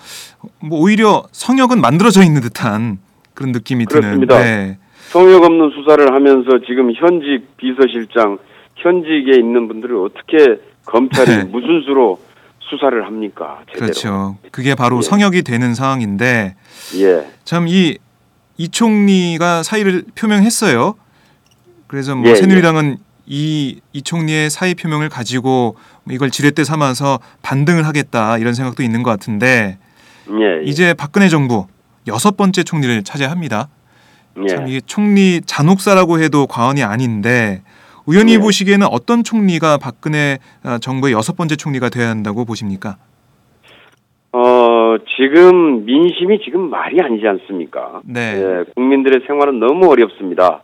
뭐 0.59 0.79
오히려 0.79 1.23
성역은 1.31 1.81
만들어져 1.81 2.23
있는 2.23 2.41
듯한 2.41 2.99
그런 3.33 3.51
느낌이 3.51 3.85
그렇습니다. 3.85 4.37
드는. 4.37 4.45
네. 4.45 4.77
성역 5.09 5.43
없는 5.43 5.71
수사를 5.75 6.13
하면서 6.13 6.49
지금 6.67 6.91
현직 6.93 7.57
비서실장, 7.57 8.37
현직에 8.75 9.37
있는 9.37 9.67
분들을 9.67 9.95
어떻게 9.97 10.61
검찰이 10.85 11.29
네. 11.29 11.43
무슨 11.45 11.81
수로 11.85 12.19
수사를 12.59 13.05
합니까? 13.05 13.59
제대로. 13.67 13.85
그렇죠. 13.85 14.37
그게 14.51 14.75
바로 14.75 14.97
예. 14.97 15.01
성역이 15.01 15.43
되는 15.43 15.73
상황인데 15.75 16.55
예. 16.99 17.27
참 17.43 17.67
이 17.67 17.97
이 18.57 18.69
총리가 18.69 19.63
사의를 19.63 20.03
표명했어요. 20.15 20.95
그래서 21.87 22.15
뭐 22.15 22.29
예, 22.29 22.35
새누리당은 22.35 22.97
이, 23.25 23.79
이 23.93 24.01
총리의 24.01 24.49
사의 24.49 24.75
표명을 24.75 25.09
가지고 25.09 25.75
이걸 26.09 26.29
지렛대 26.29 26.63
삼아서 26.63 27.19
반등을 27.41 27.85
하겠다 27.87 28.37
이런 28.37 28.53
생각도 28.53 28.83
있는 28.83 29.03
것 29.03 29.11
같은데 29.11 29.77
예. 30.29 30.61
예. 30.61 30.63
이제 30.63 30.93
박근혜 30.93 31.29
정부 31.29 31.67
여섯 32.07 32.35
번째 32.35 32.63
총리를 32.63 33.03
차지합니다. 33.03 33.69
예. 34.41 34.47
참 34.47 34.67
이게 34.67 34.81
총리 34.85 35.41
잔혹사라고 35.45 36.19
해도 36.19 36.47
과언이 36.47 36.83
아닌데 36.83 37.61
의원님 38.07 38.35
예. 38.35 38.39
보시기에는 38.39 38.87
어떤 38.87 39.23
총리가 39.23 39.77
박근혜 39.77 40.39
아, 40.63 40.77
정부의 40.79 41.13
여섯 41.13 41.37
번째 41.37 41.55
총리가 41.55 41.89
되어야 41.89 42.09
한다고 42.09 42.43
보십니까? 42.45 42.97
어, 44.33 44.97
지금 45.15 45.85
민심이 45.85 46.39
지금 46.43 46.69
말이 46.69 46.99
아니지 46.99 47.25
않습니까? 47.27 48.01
네. 48.03 48.33
예, 48.35 48.71
국민들의 48.75 49.21
생활은 49.27 49.59
너무 49.59 49.89
어렵습니다. 49.91 50.63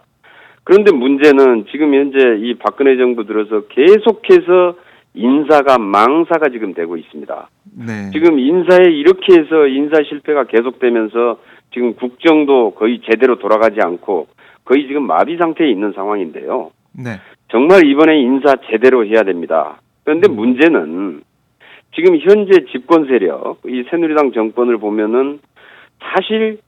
그런데 0.69 0.91
문제는 0.91 1.65
지금 1.71 1.95
현재 1.95 2.19
이 2.41 2.53
박근혜 2.53 2.95
정부 2.95 3.25
들어서 3.25 3.62
계속해서 3.69 4.75
인사가 5.15 5.79
망사가 5.79 6.49
지금 6.49 6.75
되고 6.75 6.95
있습니다. 6.95 7.49
네. 7.88 8.12
지금 8.13 8.38
인사에 8.38 8.91
이렇게 8.91 9.34
해서 9.34 9.65
인사 9.65 10.03
실패가 10.03 10.43
계속되면서 10.43 11.39
지금 11.73 11.95
국정도 11.95 12.75
거의 12.75 13.01
제대로 13.10 13.39
돌아가지 13.39 13.79
않고 13.82 14.27
거의 14.63 14.86
지금 14.86 15.08
마비 15.08 15.38
상태에 15.38 15.71
있는 15.71 15.91
상황인데요. 15.93 16.69
네. 16.93 17.19
정말 17.47 17.88
이번에 17.88 18.19
인사 18.19 18.55
제대로 18.69 19.03
해야 19.08 19.23
됩니다. 19.23 19.82
그런데 20.03 20.27
문제는 20.27 21.23
지금 21.95 22.19
현재 22.19 22.65
집권 22.71 23.08
세력, 23.08 23.58
이 23.65 23.86
새누리당 23.89 24.34
정권을 24.34 24.77
보면은 24.77 25.39
사실 25.99 26.60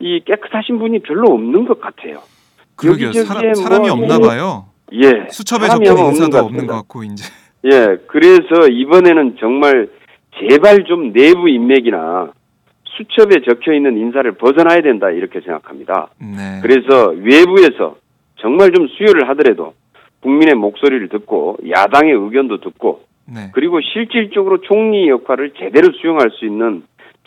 이 0.00 0.18
깨끗하신 0.24 0.80
분이 0.80 0.98
별로 1.04 1.32
없는 1.32 1.66
것 1.66 1.80
같아요. 1.80 2.18
그러게요. 2.76 3.12
사람, 3.12 3.54
사람이 3.54 3.88
뭐 3.88 3.92
없나 3.98 4.18
봐요. 4.18 4.66
예. 4.92 5.26
수첩에 5.30 5.68
적힌 5.68 5.96
인사도 5.98 6.30
것 6.30 6.44
없는 6.44 6.66
것. 6.66 6.74
같고 6.74 7.04
이제. 7.04 7.24
예. 7.64 7.96
그래서 8.06 8.68
이번에는 8.70 9.36
정말 9.40 9.88
제발 10.38 10.84
좀 10.84 11.12
내부 11.12 11.48
인맥이나 11.48 12.32
수첩에 12.96 13.42
적혀 13.48 13.72
있는 13.74 13.96
인사를 13.96 14.30
벗어나야 14.32 14.82
된다 14.82 15.10
이렇게 15.10 15.40
생각합니다. 15.40 16.08
네. 16.20 16.60
그래서 16.62 17.08
외부에서 17.10 17.96
정말 18.36 18.70
좀 18.72 18.86
수요를 18.88 19.28
하더라도 19.30 19.74
국민의 20.20 20.54
목소리를 20.54 21.08
듣고 21.08 21.56
야당의 21.68 22.12
의견도 22.12 22.60
듣고 22.60 23.02
네. 23.26 23.50
그리고 23.52 23.80
실질적으로 23.80 24.60
총리 24.60 25.08
역할을 25.08 25.54
제대로 25.58 25.92
수용할 26.00 26.30
수 26.38 26.44
있는 26.44 26.84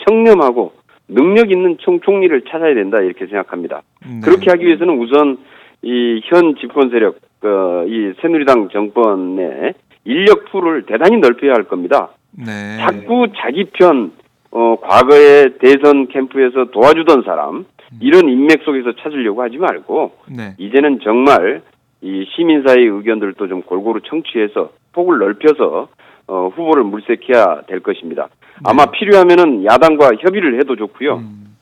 청렴하고 0.08 0.74
능력 1.08 1.52
있는 1.52 1.78
총, 1.80 2.00
총리를 2.02 2.41
찾아야 2.50 2.74
된다 2.74 3.00
이렇게 3.00 3.26
생각합니다. 3.28 3.82
네. 4.06 4.20
그렇게 4.24 4.50
하기 4.52 4.65
위해서는 4.65 5.00
우선 5.00 5.38
이 5.84 6.22
현 6.26 6.56
집권 6.56 6.89
세력, 6.89 7.17
어, 7.43 7.86
이 7.88 8.13
새누리당 8.22 8.70
정권의 8.70 9.74
인력 10.06 10.46
풀을 10.52 10.86
대단히 10.86 11.17
넓혀야 11.17 11.54
할 11.54 11.63
겁니다. 11.63 12.10
네. 12.32 12.78
자꾸 12.80 13.28
자기 13.38 13.65
편, 13.74 14.12
어, 14.52 14.76
과거에 14.82 15.46
대선 15.60 16.08
캠프에서 16.08 16.65
도와주던 16.72 17.24
사람, 17.24 17.65
이런 18.02 18.28
인맥 18.28 18.63
속에서 18.63 18.93
찾으려고 18.96 19.43
하지 19.43 19.58
말고, 19.58 20.12
네. 20.36 20.56
이제는 20.58 21.00
정말 21.04 21.62
이 22.02 22.26
시민사회의 22.36 22.88
의견들도 22.88 23.48
좀 23.48 23.62
골고루 23.62 24.02
청취해서 24.02 24.72
폭을 24.93 25.20
넓혀서 25.20 25.88
어, 26.28 26.50
후보를 26.56 26.84
물색해야 26.84 27.62
될 27.68 27.80
것입니다. 27.80 28.30
아마 28.63 28.86
필요하면은 28.88 29.66
야당과 29.66 30.12
협의를 30.20 30.60
해도 30.60 30.76
좋고요. 30.76 31.18
네. 31.18 31.22
음, 31.24 31.56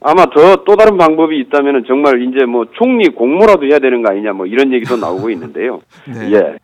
아마 0.00 0.24
더 0.26 0.64
또 0.64 0.76
다른 0.76 0.96
방법이 0.96 1.38
있다면은 1.40 1.84
정말 1.86 2.22
이제 2.22 2.44
뭐 2.44 2.66
총리 2.74 3.08
공모라도 3.08 3.66
해야 3.66 3.78
되는 3.78 4.02
거 4.02 4.10
아니냐 4.10 4.32
뭐 4.32 4.46
이런 4.46 4.72
얘기도 4.72 4.96
나오고 4.98 5.30
있는데요. 5.30 5.80
네. 6.06 6.32
예. 6.32 6.58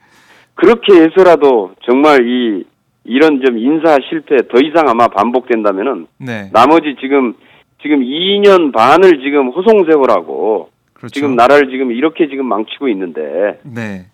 그렇게 0.54 0.94
해서라도 1.02 1.72
정말 1.82 2.26
이 2.26 2.64
이런 3.04 3.42
좀 3.44 3.58
인사 3.58 3.98
실패 4.08 4.36
더 4.48 4.58
이상 4.64 4.88
아마 4.88 5.08
반복된다면은 5.08 6.06
네. 6.18 6.48
나머지 6.52 6.96
지금 7.00 7.34
지금 7.82 8.00
2년 8.00 8.72
반을 8.72 9.18
지금 9.22 9.48
호송세월하고 9.48 10.70
그렇죠. 10.94 11.12
지금 11.12 11.34
나라를 11.36 11.68
지금 11.70 11.92
이렇게 11.92 12.28
지금 12.28 12.46
망치고 12.46 12.88
있는데 12.88 13.58
네. 13.64 14.06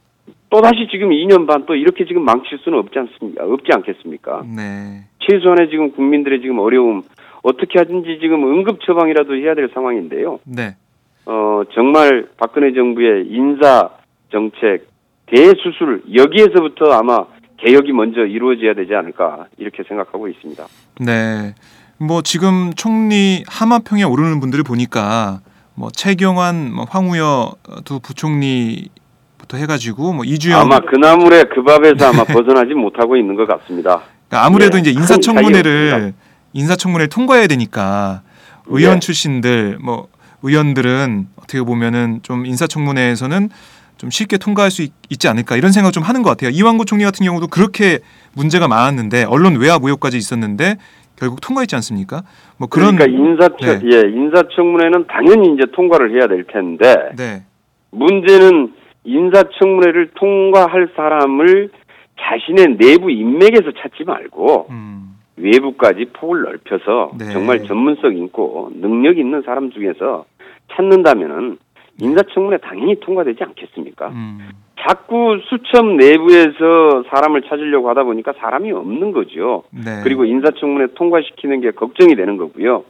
또 0.51 0.61
다시 0.61 0.89
지금 0.91 1.11
2년 1.11 1.47
반 1.47 1.65
또 1.67 1.75
이렇게 1.75 2.05
지금 2.07 2.25
망칠 2.25 2.59
수는 2.59 2.79
없지 2.79 2.99
않습니까? 2.99 3.45
없지 3.45 3.71
않겠습니까? 3.73 4.43
네. 4.57 5.05
최소한의 5.21 5.71
지금 5.71 5.93
국민들의 5.93 6.41
지금 6.41 6.59
어려움 6.59 7.03
어떻게 7.43 7.79
하든지 7.79 8.19
지금 8.21 8.45
응급 8.45 8.81
처방이라도 8.85 9.37
해야 9.37 9.55
될 9.55 9.71
상황인데요. 9.73 10.41
네. 10.45 10.77
어 11.27 11.63
정말 11.75 12.29
박근혜 12.39 12.73
정부의 12.73 13.27
인사 13.29 13.91
정책 14.33 14.89
대수술 15.27 16.03
여기에서부터 16.15 16.93
아마 16.93 17.25
개혁이 17.59 17.93
먼저 17.93 18.23
이루어져야 18.23 18.75
되지 18.75 18.95
않을까 18.95 19.47
이렇게 19.59 19.83
생각하고 19.85 20.29
있습니다. 20.29 20.65
네. 21.01 21.55
뭐 21.99 22.23
지금 22.23 22.73
총리 22.75 23.45
하마평에 23.47 24.03
오르는 24.03 24.41
분들을 24.41 24.65
보니까 24.65 25.41
뭐 25.75 25.91
최경환, 25.93 26.73
뭐 26.75 26.87
황우여 26.89 27.53
두 27.85 28.01
부총리 28.01 28.89
부터 29.51 29.57
해가지고 29.59 30.13
뭐 30.13 30.25
이주영 30.25 30.61
아마 30.61 30.79
그 30.79 30.97
나물에 30.97 31.45
그 31.53 31.63
밥에서 31.65 32.09
아마 32.09 32.23
벗어나지 32.25 32.75
못하고 32.75 33.17
있는 33.17 33.35
것 33.35 33.47
같습니다. 33.49 34.03
그러니까 34.29 34.47
아무래도 34.47 34.77
예, 34.77 34.81
이제 34.81 34.93
큰 34.93 35.01
인사청문회를 35.01 35.91
차이가 35.91 36.13
인사청문회를 36.53 37.09
통과해야 37.09 37.49
되니까 37.49 38.23
의원 38.67 38.97
예. 38.97 39.01
출신들 39.01 39.79
뭐 39.83 40.07
의원들은 40.43 41.27
어떻게 41.37 41.61
보면은 41.63 42.21
좀 42.23 42.47
인사청문회에서는 42.47 43.51
좀 43.99 44.11
쉽게 44.11 44.39
통과할 44.39 44.71
수 44.71 44.83
있, 44.83 44.93
지 45.19 45.29
않을까 45.29 45.57
이런 45.57 45.73
생각 45.73 45.93
좀 45.93 46.03
하는 46.05 46.23
것 46.23 46.31
같아요. 46.31 46.51
이완구 46.51 46.87
총리 46.87 47.05
같은 47.05 47.27
경우도 47.27 47.49
그렇게 47.49 47.99
문제가 48.35 48.69
많았는데 48.69 49.25
언론 49.25 49.57
외압 49.57 49.83
의혹까지 49.83 50.17
있었는데 50.17 50.77
결국 51.17 51.41
통과했지 51.43 51.75
않습니까? 51.75 52.23
뭐 52.57 52.69
그런 52.69 52.97
그러니까 52.97 53.21
인사청 53.21 53.81
네. 53.81 53.97
예 53.97 54.09
인사청문회는 54.09 55.07
당연히 55.09 55.53
이제 55.55 55.65
통과를 55.75 56.17
해야 56.17 56.29
될 56.29 56.45
텐데 56.45 56.95
네. 57.17 57.43
문제는 57.91 58.80
인사청문회를 59.05 60.11
통과할 60.15 60.91
사람을 60.95 61.71
자신의 62.21 62.77
내부 62.79 63.11
인맥에서 63.11 63.73
찾지 63.81 64.05
말고 64.05 64.67
음. 64.71 65.17
외부까지 65.37 66.07
폭을 66.13 66.43
넓혀서 66.43 67.13
네. 67.19 67.33
정말 67.33 67.65
전문성 67.65 68.17
있고 68.25 68.71
능력 68.75 69.19
있는 69.19 69.43
사람 69.43 69.71
중에서 69.71 70.27
찾는다면은 70.73 71.59
인사청문회 71.99 72.59
당연히 72.59 72.99
통과되지 73.01 73.43
않겠습니까? 73.43 74.09
음. 74.09 74.51
자꾸 74.81 75.39
수첩 75.49 75.87
내부에서 75.97 77.05
사람을 77.11 77.43
찾으려고 77.43 77.91
하다 77.91 78.05
보니까 78.05 78.33
사람이 78.39 78.73
없는 78.73 79.13
거죠. 79.13 79.65
네. 79.71 80.01
그리고 80.03 80.25
인사청문회 80.25 80.95
통과시키는 80.95 81.61
게 81.61 81.71
걱정이 81.73 82.15
되는 82.17 82.37
거고요. 82.39 82.85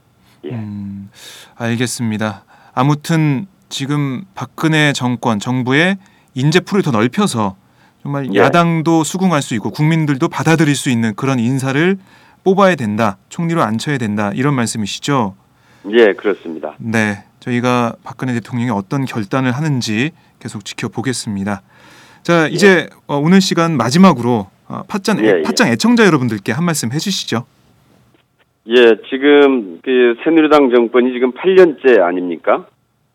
예. 0.44 0.51
음, 0.51 1.11
알겠습니다. 1.59 2.44
아무튼 2.75 3.46
지금 3.70 4.24
박근혜 4.35 4.92
정권 4.92 5.38
정부의 5.38 5.96
인재풀을 6.35 6.83
더 6.83 6.90
넓혀서 6.90 7.56
정말 8.02 8.28
예. 8.35 8.38
야당도 8.38 9.04
수긍할 9.04 9.40
수 9.40 9.54
있고 9.54 9.70
국민들도 9.70 10.28
받아들일 10.28 10.74
수 10.74 10.90
있는 10.90 11.14
그런 11.14 11.38
인사를 11.38 11.96
뽑아야 12.44 12.74
된다. 12.74 13.18
총리로 13.28 13.62
앉혀야 13.62 13.98
된다. 13.98 14.33
이런 14.35 14.54
말씀이시죠? 14.54 15.35
예, 15.90 16.12
그렇습니다. 16.12 16.74
네. 16.78 17.24
저희가 17.40 17.94
박근혜 18.04 18.35
대통령이 18.35 18.70
어떤 18.70 19.04
결단을 19.04 19.52
하는지 19.52 20.11
계속 20.38 20.64
지켜보겠습니다. 20.64 21.62
자, 22.22 22.48
이제 22.48 22.88
어, 23.06 23.16
오늘 23.16 23.40
시간 23.40 23.76
마지막으로 23.76 24.48
어, 24.68 24.83
팟짱, 24.88 25.24
예, 25.24 25.38
예. 25.38 25.42
팟짱 25.42 25.68
애청자 25.68 26.04
여러분들께 26.06 26.52
한 26.52 26.64
말씀 26.64 26.92
해주시죠. 26.92 27.44
예, 28.68 28.74
지금 29.11 29.80
그 29.83 30.16
새누리당 30.22 30.70
정권이 30.74 31.12
지금 31.12 31.33
8년째 31.33 32.02
아닙니까? 32.02 32.66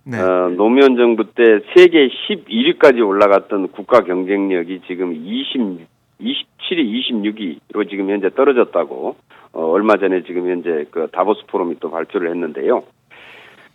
네. 0.07 0.21
어, 0.21 0.49
노무현 0.55 0.97
정부 0.97 1.23
때 1.33 1.61
세계 1.75 2.07
11위까지 2.07 3.05
올라갔던 3.05 3.69
국가 3.69 4.01
경쟁력이 4.01 4.81
지금 4.85 5.13
20, 5.13 5.87
27위, 6.21 7.59
26위로 7.71 7.89
지금 7.89 8.11
현재 8.11 8.29
떨어졌다고 8.29 9.15
어, 9.53 9.65
얼마 9.65 9.95
전에 9.95 10.21
지금 10.23 10.47
현재 10.47 10.85
그 10.91 11.07
다보스 11.11 11.41
포럼이 11.47 11.77
또 11.79 11.89
발표를 11.89 12.29
했는데요. 12.29 12.83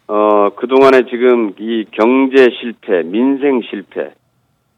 어, 0.07 0.51
그동안에 0.51 1.07
지금 1.11 1.53
이 1.59 1.85
경제 1.91 2.47
실패, 2.61 3.03
민생 3.03 3.61
실패, 3.63 4.13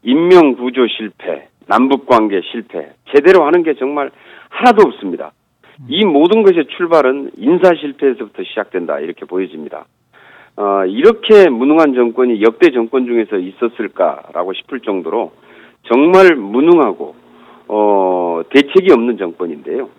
인명 0.01 0.55
구조 0.55 0.87
실패, 0.87 1.49
남북 1.67 2.07
관계 2.07 2.41
실패, 2.51 2.93
제대로 3.13 3.45
하는 3.45 3.61
게 3.61 3.75
정말 3.75 4.09
하나도 4.49 4.87
없습니다. 4.87 5.33
이 5.87 6.03
모든 6.03 6.41
것의 6.41 6.65
출발은 6.77 7.31
인사 7.37 7.75
실패에서부터 7.75 8.43
시작된다 8.43 8.99
이렇게 8.99 9.25
보여집니다. 9.25 9.85
어, 10.55 10.85
이렇게 10.85 11.49
무능한 11.49 11.93
정권이 11.93 12.41
역대 12.41 12.71
정권 12.71 13.05
중에서 13.05 13.37
있었을까라고 13.37 14.53
싶을 14.53 14.81
정도로 14.81 15.31
정말 15.83 16.35
무능하고 16.35 17.15
어, 17.67 18.41
대책이 18.49 18.91
없는 18.91 19.17
정권인데요. 19.17 19.89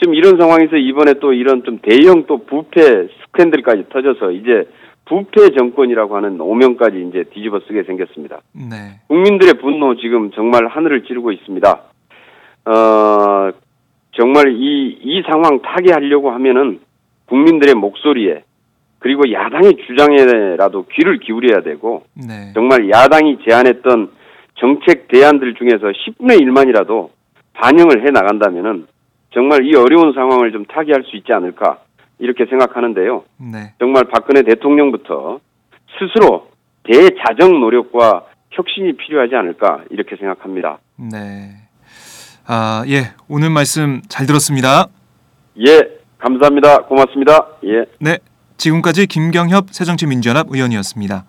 지금 0.00 0.14
이런 0.14 0.38
상황에서 0.38 0.76
이번에 0.76 1.14
또 1.14 1.32
이런 1.32 1.62
좀 1.64 1.78
대형 1.82 2.24
또 2.26 2.38
부패 2.44 2.80
스캔들까지 2.80 3.86
터져서 3.90 4.30
이제 4.32 4.68
부패 5.04 5.50
정권이라고 5.58 6.16
하는 6.16 6.40
오명까지 6.40 7.06
이제 7.08 7.24
뒤집어 7.34 7.60
쓰게 7.66 7.82
생겼습니다. 7.82 8.40
네. 8.52 9.00
국민들의 9.08 9.54
분노 9.54 9.96
지금 9.96 10.30
정말 10.30 10.68
하늘을 10.68 11.04
찌르고 11.04 11.32
있습니다. 11.32 11.82
어, 12.66 13.50
정말 14.12 14.52
이, 14.52 14.98
이 15.02 15.22
상황 15.28 15.60
타개하려고 15.60 16.30
하면은 16.30 16.80
국민들의 17.26 17.74
목소리에 17.74 18.44
그리고 19.00 19.22
야당의 19.32 19.76
주장에라도 19.86 20.86
귀를 20.92 21.18
기울여야 21.18 21.62
되고 21.62 22.04
네. 22.14 22.52
정말 22.54 22.88
야당이 22.88 23.38
제안했던 23.48 24.10
정책 24.56 25.08
대안들 25.08 25.54
중에서 25.54 25.86
10분의 25.88 26.40
1만이라도 26.42 27.08
반영을 27.54 28.06
해 28.06 28.10
나간다면은 28.10 28.86
정말 29.32 29.64
이 29.64 29.74
어려운 29.74 30.12
상황을 30.12 30.52
좀 30.52 30.64
타개할 30.66 31.02
수 31.04 31.16
있지 31.16 31.32
않을까 31.32 31.78
이렇게 32.18 32.44
생각하는데요. 32.46 33.24
네. 33.38 33.72
정말 33.78 34.04
박근혜 34.04 34.42
대통령부터 34.42 35.40
스스로 35.98 36.48
대자정 36.84 37.60
노력과 37.60 38.26
혁신이 38.50 38.96
필요하지 38.96 39.34
않을까 39.34 39.84
이렇게 39.90 40.16
생각합니다. 40.16 40.78
네. 40.96 41.52
아, 42.46 42.84
예. 42.88 43.14
오늘 43.28 43.48
말씀 43.48 44.02
잘 44.08 44.26
들었습니다. 44.26 44.88
예, 45.66 45.80
감사합니다. 46.18 46.82
고맙습니다. 46.82 47.46
예. 47.64 47.84
네. 47.98 48.18
지금까지 48.60 49.06
김경협 49.06 49.68
새정치민주연합 49.72 50.48
의원이었습니다. 50.50 51.24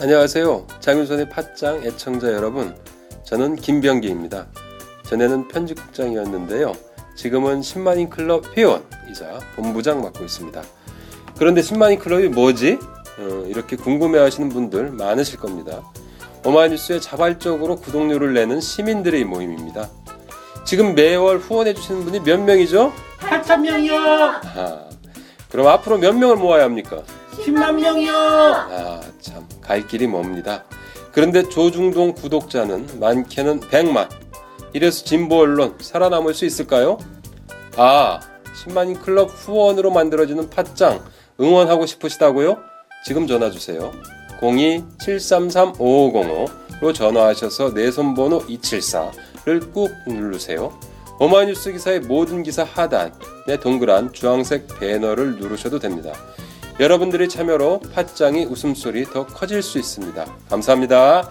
안녕하세요. 0.00 0.66
장윤선의 0.80 1.28
팟짱 1.28 1.84
애청자 1.84 2.32
여러분. 2.32 2.74
저는 3.22 3.54
김병기입니다. 3.54 4.48
전에는 5.04 5.46
편집국장이었는데요. 5.46 6.72
지금은 7.14 7.60
10만인 7.60 8.10
클럽 8.10 8.56
회원이자 8.56 9.38
본부장 9.54 10.02
맡고 10.02 10.24
있습니다. 10.24 10.60
그런데 11.38 11.60
10만인 11.60 12.00
클럽이 12.00 12.30
뭐지? 12.30 12.80
어, 13.20 13.44
이렇게 13.46 13.76
궁금해 13.76 14.18
하시는 14.18 14.48
분들 14.48 14.90
많으실 14.90 15.38
겁니다. 15.38 15.82
어마이뉴스에 16.44 16.98
자발적으로 16.98 17.76
구독료를 17.76 18.34
내는 18.34 18.60
시민들의 18.60 19.22
모임입니다. 19.24 19.88
지금 20.70 20.94
매월 20.94 21.38
후원해 21.38 21.74
주시는 21.74 22.04
분이 22.04 22.20
몇 22.20 22.38
명이죠? 22.38 22.92
8천 23.18 23.62
명이요. 23.62 23.96
아, 23.96 24.84
그럼 25.48 25.66
앞으로 25.66 25.98
몇 25.98 26.14
명을 26.14 26.36
모아야 26.36 26.62
합니까? 26.62 27.02
10만 27.44 27.74
명이요. 27.74 28.12
아, 28.14 29.00
참, 29.20 29.48
갈 29.60 29.84
길이 29.88 30.06
멉니다. 30.06 30.62
그런데 31.10 31.48
조중동 31.48 32.14
구독자는 32.14 33.00
많게는 33.00 33.62
100만. 33.62 34.08
이래서 34.72 35.04
진보 35.04 35.40
언론 35.40 35.74
살아남을 35.80 36.34
수 36.34 36.44
있을까요? 36.44 36.98
아, 37.76 38.20
10만인 38.64 39.02
클럽 39.02 39.28
후원으로 39.28 39.90
만들어지는 39.90 40.50
팟짱 40.50 41.02
응원하고 41.40 41.86
싶으시다고요? 41.86 42.58
지금 43.04 43.26
전화 43.26 43.50
주세요. 43.50 43.90
02-733-5505로 44.40 46.94
전화하셔서 46.94 47.74
내 47.74 47.90
손번호 47.90 48.44
274 48.46 49.10
를꾹 49.46 49.90
누르세요. 50.06 50.78
오마이뉴스 51.18 51.72
기사의 51.72 52.00
모든 52.00 52.42
기사 52.42 52.64
하단에 52.64 53.58
동그란 53.60 54.12
주황색 54.12 54.78
배너를 54.78 55.36
누르셔도 55.36 55.78
됩니다. 55.78 56.12
여러분들의 56.80 57.28
참여로 57.28 57.80
팟짱이 57.92 58.46
웃음소리 58.46 59.04
더 59.04 59.26
커질 59.26 59.62
수 59.62 59.78
있습니다. 59.78 60.24
감사합니다. 60.48 61.30